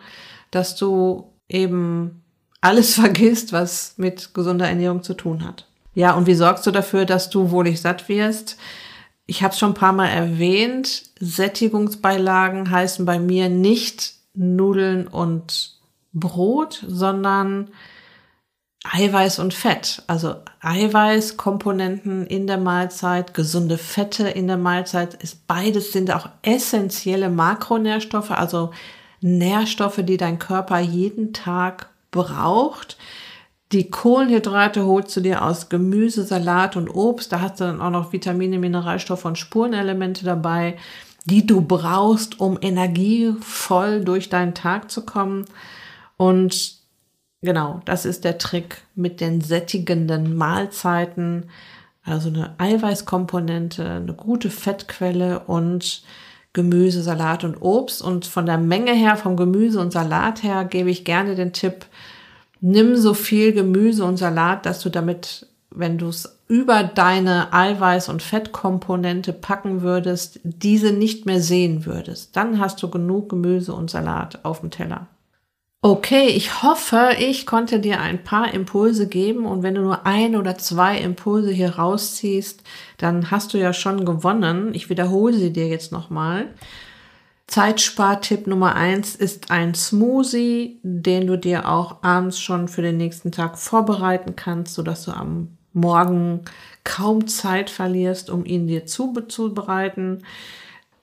dass 0.52 0.76
du 0.76 1.32
eben 1.48 2.22
alles 2.60 2.94
vergisst, 3.00 3.52
was 3.52 3.94
mit 3.98 4.32
gesunder 4.32 4.68
Ernährung 4.68 5.02
zu 5.02 5.14
tun 5.14 5.44
hat. 5.44 5.66
Ja, 5.94 6.14
und 6.14 6.26
wie 6.26 6.34
sorgst 6.34 6.66
du 6.66 6.70
dafür, 6.70 7.04
dass 7.04 7.30
du 7.30 7.50
wohlig 7.50 7.80
satt 7.80 8.08
wirst? 8.08 8.56
Ich 9.26 9.42
habe 9.42 9.52
es 9.52 9.58
schon 9.58 9.70
ein 9.70 9.74
paar 9.74 9.92
Mal 9.92 10.08
erwähnt. 10.08 11.04
Sättigungsbeilagen 11.20 12.70
heißen 12.70 13.04
bei 13.04 13.18
mir 13.18 13.48
nicht 13.48 14.14
Nudeln 14.34 15.06
und 15.06 15.78
Brot, 16.12 16.84
sondern 16.86 17.70
Eiweiß 18.84 19.38
und 19.38 19.54
Fett. 19.54 20.02
Also 20.06 20.36
Eiweißkomponenten 20.60 22.26
in 22.26 22.46
der 22.46 22.58
Mahlzeit, 22.58 23.32
gesunde 23.32 23.78
Fette 23.78 24.28
in 24.28 24.48
der 24.48 24.56
Mahlzeit 24.56 25.14
ist 25.14 25.46
beides 25.46 25.92
sind 25.92 26.10
auch 26.12 26.28
essentielle 26.42 27.30
Makronährstoffe, 27.30 28.32
also 28.32 28.72
Nährstoffe, 29.20 30.00
die 30.02 30.16
dein 30.16 30.40
Körper 30.40 30.80
jeden 30.80 31.32
Tag 31.32 31.90
braucht. 32.10 32.96
Die 33.72 33.90
Kohlenhydrate 33.90 34.84
holst 34.84 35.16
du 35.16 35.20
dir 35.20 35.42
aus 35.42 35.70
Gemüse, 35.70 36.24
Salat 36.24 36.76
und 36.76 36.90
Obst. 36.90 37.32
Da 37.32 37.40
hast 37.40 37.58
du 37.58 37.64
dann 37.64 37.80
auch 37.80 37.90
noch 37.90 38.12
Vitamine, 38.12 38.58
Mineralstoffe 38.58 39.24
und 39.24 39.38
Spurenelemente 39.38 40.26
dabei, 40.26 40.76
die 41.24 41.46
du 41.46 41.62
brauchst, 41.62 42.38
um 42.38 42.58
energievoll 42.60 44.04
durch 44.04 44.28
deinen 44.28 44.54
Tag 44.54 44.90
zu 44.90 45.06
kommen. 45.06 45.46
Und 46.18 46.74
genau, 47.40 47.80
das 47.86 48.04
ist 48.04 48.24
der 48.24 48.36
Trick 48.36 48.82
mit 48.94 49.22
den 49.22 49.40
sättigenden 49.40 50.36
Mahlzeiten. 50.36 51.48
Also 52.04 52.28
eine 52.28 52.54
Eiweißkomponente, 52.58 53.88
eine 53.88 54.12
gute 54.12 54.50
Fettquelle 54.50 55.40
und 55.46 56.02
Gemüse, 56.52 57.02
Salat 57.02 57.42
und 57.44 57.56
Obst. 57.62 58.02
Und 58.02 58.26
von 58.26 58.44
der 58.44 58.58
Menge 58.58 58.92
her, 58.92 59.16
vom 59.16 59.38
Gemüse 59.38 59.80
und 59.80 59.92
Salat 59.92 60.42
her, 60.42 60.66
gebe 60.66 60.90
ich 60.90 61.06
gerne 61.06 61.36
den 61.36 61.54
Tipp, 61.54 61.86
nimm 62.62 62.96
so 62.96 63.12
viel 63.12 63.52
Gemüse 63.52 64.04
und 64.04 64.16
Salat, 64.16 64.64
dass 64.64 64.80
du 64.80 64.88
damit, 64.88 65.46
wenn 65.70 65.98
du 65.98 66.08
es 66.08 66.38
über 66.48 66.84
deine 66.84 67.52
Eiweiß- 67.52 68.08
und 68.08 68.22
Fettkomponente 68.22 69.32
packen 69.32 69.82
würdest, 69.82 70.40
diese 70.44 70.92
nicht 70.92 71.26
mehr 71.26 71.40
sehen 71.40 71.84
würdest. 71.84 72.36
Dann 72.36 72.58
hast 72.58 72.82
du 72.82 72.88
genug 72.88 73.28
Gemüse 73.28 73.74
und 73.74 73.90
Salat 73.90 74.44
auf 74.44 74.60
dem 74.60 74.70
Teller. 74.70 75.08
Okay, 75.84 76.28
ich 76.28 76.62
hoffe, 76.62 77.16
ich 77.18 77.44
konnte 77.44 77.80
dir 77.80 78.00
ein 78.00 78.22
paar 78.22 78.54
Impulse 78.54 79.08
geben 79.08 79.46
und 79.46 79.64
wenn 79.64 79.74
du 79.74 79.80
nur 79.82 80.06
ein 80.06 80.36
oder 80.36 80.56
zwei 80.56 80.96
Impulse 80.98 81.50
hier 81.50 81.70
rausziehst, 81.70 82.62
dann 82.98 83.32
hast 83.32 83.52
du 83.52 83.58
ja 83.58 83.72
schon 83.72 84.04
gewonnen. 84.04 84.74
Ich 84.74 84.90
wiederhole 84.90 85.34
sie 85.34 85.52
dir 85.52 85.66
jetzt 85.66 85.90
nochmal. 85.90 86.46
Zeitspartipp 87.52 88.46
Nummer 88.46 88.76
eins 88.76 89.14
ist 89.14 89.50
ein 89.50 89.74
Smoothie, 89.74 90.80
den 90.82 91.26
du 91.26 91.36
dir 91.36 91.68
auch 91.68 92.02
abends 92.02 92.40
schon 92.40 92.66
für 92.66 92.80
den 92.80 92.96
nächsten 92.96 93.30
Tag 93.30 93.58
vorbereiten 93.58 94.36
kannst, 94.36 94.72
sodass 94.72 95.04
du 95.04 95.10
am 95.10 95.58
Morgen 95.74 96.46
kaum 96.82 97.26
Zeit 97.26 97.68
verlierst, 97.68 98.30
um 98.30 98.46
ihn 98.46 98.68
dir 98.68 98.86
zuzubereiten. 98.86 100.24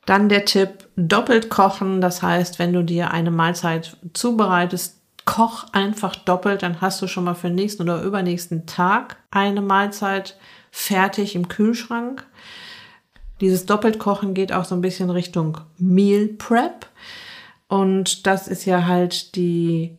Dann 0.08 0.28
der 0.28 0.46
Tipp, 0.46 0.88
doppelt 0.96 1.52
kochen. 1.52 2.02
Das 2.02 2.24
heißt, 2.24 2.58
wenn 2.58 2.74
du 2.74 2.84
dir 2.84 3.12
eine 3.12 3.30
Mahlzeit 3.30 3.98
zubereitest, 4.16 4.98
koch 5.26 5.68
einfach 5.74 6.16
doppelt, 6.16 6.64
dann 6.64 6.82
hast 6.82 7.00
du 7.00 7.06
schon 7.06 7.26
mal 7.26 7.36
für 7.36 7.50
den 7.50 7.56
nächsten 7.58 7.84
oder 7.84 8.02
übernächsten 8.02 8.66
Tag 8.66 9.18
eine 9.30 9.62
Mahlzeit 9.62 10.36
fertig 10.72 11.36
im 11.36 11.48
Kühlschrank. 11.48 12.26
Dieses 13.42 13.66
Doppeltkochen 13.66 14.34
geht 14.34 14.52
auch 14.52 14.66
so 14.66 14.76
ein 14.76 14.82
bisschen 14.82 15.10
Richtung 15.10 15.60
Meal 15.78 16.28
Prep. 16.28 16.88
Und 17.68 18.26
das 18.28 18.48
ist 18.48 18.66
ja 18.66 18.86
halt 18.88 19.36
die 19.36 19.98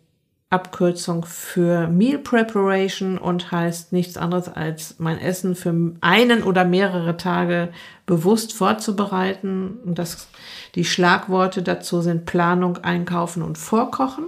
Abkürzung 0.51 1.25
für 1.25 1.87
Meal 1.87 2.19
Preparation 2.19 3.19
und 3.19 3.53
heißt 3.53 3.93
nichts 3.93 4.17
anderes 4.17 4.49
als 4.49 4.97
mein 4.99 5.21
Essen 5.21 5.55
für 5.55 5.73
einen 6.01 6.43
oder 6.43 6.65
mehrere 6.65 7.17
Tage 7.17 7.69
bewusst 8.05 8.53
vorzubereiten. 8.53 9.79
Und 9.85 10.01
das, 10.01 10.27
die 10.75 10.85
Schlagworte 10.85 11.63
dazu 11.63 12.03
sind 12.03 12.27
Planung, 12.27 12.79
Einkaufen 12.79 13.43
und 13.43 13.59
Vorkochen. 13.59 14.27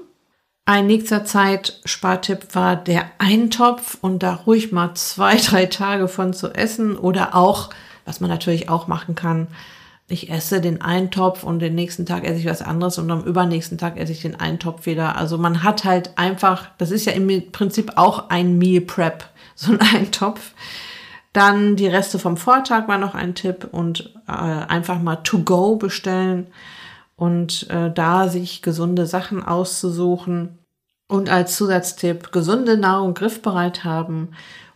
Ein 0.64 0.86
nächster 0.86 1.24
Zeit-Spartipp 1.24 2.54
war 2.54 2.76
der 2.76 3.06
Eintopf 3.18 3.98
und 4.00 4.22
da 4.22 4.34
ruhig 4.34 4.70
mal 4.70 4.94
zwei, 4.94 5.36
drei 5.36 5.66
Tage 5.66 6.06
von 6.06 6.32
zu 6.32 6.54
essen 6.54 6.96
oder 6.96 7.34
auch 7.34 7.70
was 8.04 8.20
man 8.20 8.30
natürlich 8.30 8.68
auch 8.68 8.86
machen 8.86 9.14
kann, 9.14 9.48
ich 10.08 10.30
esse 10.30 10.60
den 10.60 10.82
Eintopf 10.82 11.42
und 11.42 11.60
den 11.60 11.74
nächsten 11.74 12.06
Tag 12.06 12.24
esse 12.24 12.38
ich 12.38 12.46
was 12.46 12.62
anderes 12.62 12.98
und 12.98 13.10
am 13.10 13.24
übernächsten 13.24 13.78
Tag 13.78 13.96
esse 13.96 14.12
ich 14.12 14.20
den 14.20 14.38
Eintopf 14.38 14.86
wieder. 14.86 15.16
Also 15.16 15.38
man 15.38 15.62
hat 15.62 15.84
halt 15.84 16.16
einfach, 16.16 16.68
das 16.78 16.90
ist 16.90 17.06
ja 17.06 17.12
im 17.12 17.50
Prinzip 17.50 17.92
auch 17.96 18.28
ein 18.28 18.58
Meal 18.58 18.82
Prep, 18.82 19.24
so 19.54 19.72
ein 19.72 19.80
Eintopf. 19.80 20.52
Dann 21.32 21.76
die 21.76 21.86
Reste 21.86 22.18
vom 22.18 22.36
Vortag 22.36 22.88
war 22.88 22.98
noch 22.98 23.14
ein 23.14 23.34
Tipp 23.34 23.68
und 23.72 24.12
äh, 24.28 24.32
einfach 24.32 25.00
mal 25.00 25.16
to 25.16 25.38
go 25.38 25.76
bestellen 25.76 26.48
und 27.16 27.70
äh, 27.70 27.90
da 27.90 28.28
sich 28.28 28.60
gesunde 28.60 29.06
Sachen 29.06 29.42
auszusuchen 29.42 30.58
und 31.08 31.30
als 31.30 31.56
Zusatztipp 31.56 32.32
gesunde 32.32 32.76
Nahrung 32.76 33.14
griffbereit 33.14 33.84
haben 33.84 34.32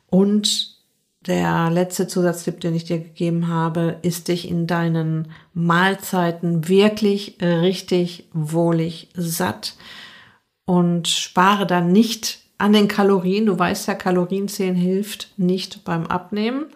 und 0.09 0.76
der 1.27 1.71
letzte 1.71 2.07
Zusatztipp, 2.07 2.61
den 2.61 2.75
ich 2.75 2.85
dir 2.85 2.99
gegeben 2.99 3.49
habe, 3.49 3.99
ist 4.03 4.29
dich 4.29 4.49
in 4.49 4.67
deinen 4.67 5.33
Mahlzeiten 5.55 6.69
wirklich 6.69 7.39
richtig 7.41 8.29
wohlig 8.33 9.09
satt 9.15 9.77
und 10.67 11.09
spare 11.09 11.67
dann 11.67 11.93
nicht 11.93 12.41
an 12.59 12.73
den 12.73 12.89
Kalorien. 12.89 13.47
Du 13.47 13.59
weißt 13.59 13.89
ja, 13.89 13.95
Kalorienzählen 13.95 14.75
hilft 14.75 15.33
nicht 15.37 15.85
beim 15.85 16.07
Abnehmen. 16.07 16.67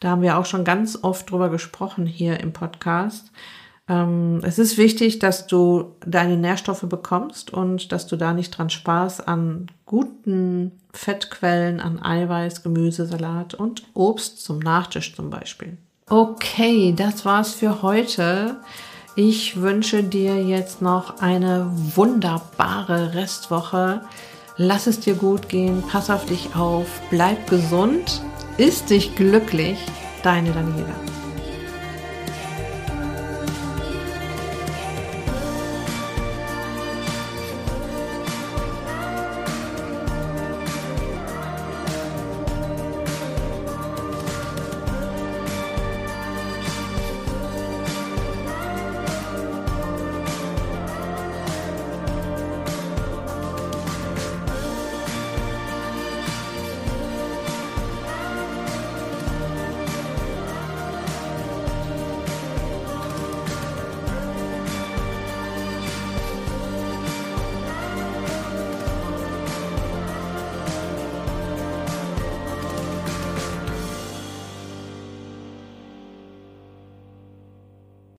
Da 0.00 0.10
haben 0.10 0.22
wir 0.22 0.38
auch 0.38 0.46
schon 0.46 0.64
ganz 0.64 0.98
oft 1.02 1.30
drüber 1.30 1.48
gesprochen 1.48 2.06
hier 2.06 2.40
im 2.40 2.52
Podcast. 2.52 3.32
Ähm, 3.88 4.40
es 4.42 4.58
ist 4.58 4.78
wichtig, 4.78 5.18
dass 5.18 5.46
du 5.46 5.96
deine 6.06 6.36
Nährstoffe 6.36 6.86
bekommst 6.88 7.52
und 7.52 7.92
dass 7.92 8.06
du 8.06 8.16
da 8.16 8.32
nicht 8.32 8.56
dran 8.56 8.70
sparst 8.70 9.28
an 9.28 9.66
guten 9.84 10.72
Fettquellen, 10.92 11.80
an 11.80 12.02
Eiweiß, 12.02 12.62
Gemüse, 12.62 13.06
Salat 13.06 13.54
und 13.54 13.84
Obst 13.94 14.42
zum 14.42 14.58
Nachtisch 14.58 15.14
zum 15.14 15.30
Beispiel. 15.30 15.76
Okay, 16.08 16.94
das 16.96 17.24
war's 17.24 17.54
für 17.54 17.82
heute. 17.82 18.56
Ich 19.16 19.60
wünsche 19.60 20.02
dir 20.02 20.42
jetzt 20.42 20.82
noch 20.82 21.20
eine 21.20 21.70
wunderbare 21.70 23.14
Restwoche. 23.14 24.02
Lass 24.56 24.86
es 24.86 25.00
dir 25.00 25.14
gut 25.14 25.48
gehen, 25.48 25.82
pass 25.90 26.10
auf 26.10 26.26
dich 26.26 26.54
auf, 26.54 26.86
bleib 27.10 27.48
gesund 27.48 28.22
ist 28.56 28.90
dich 28.90 29.16
glücklich, 29.16 29.78
deine 30.22 30.52
Daniela. 30.52 31.23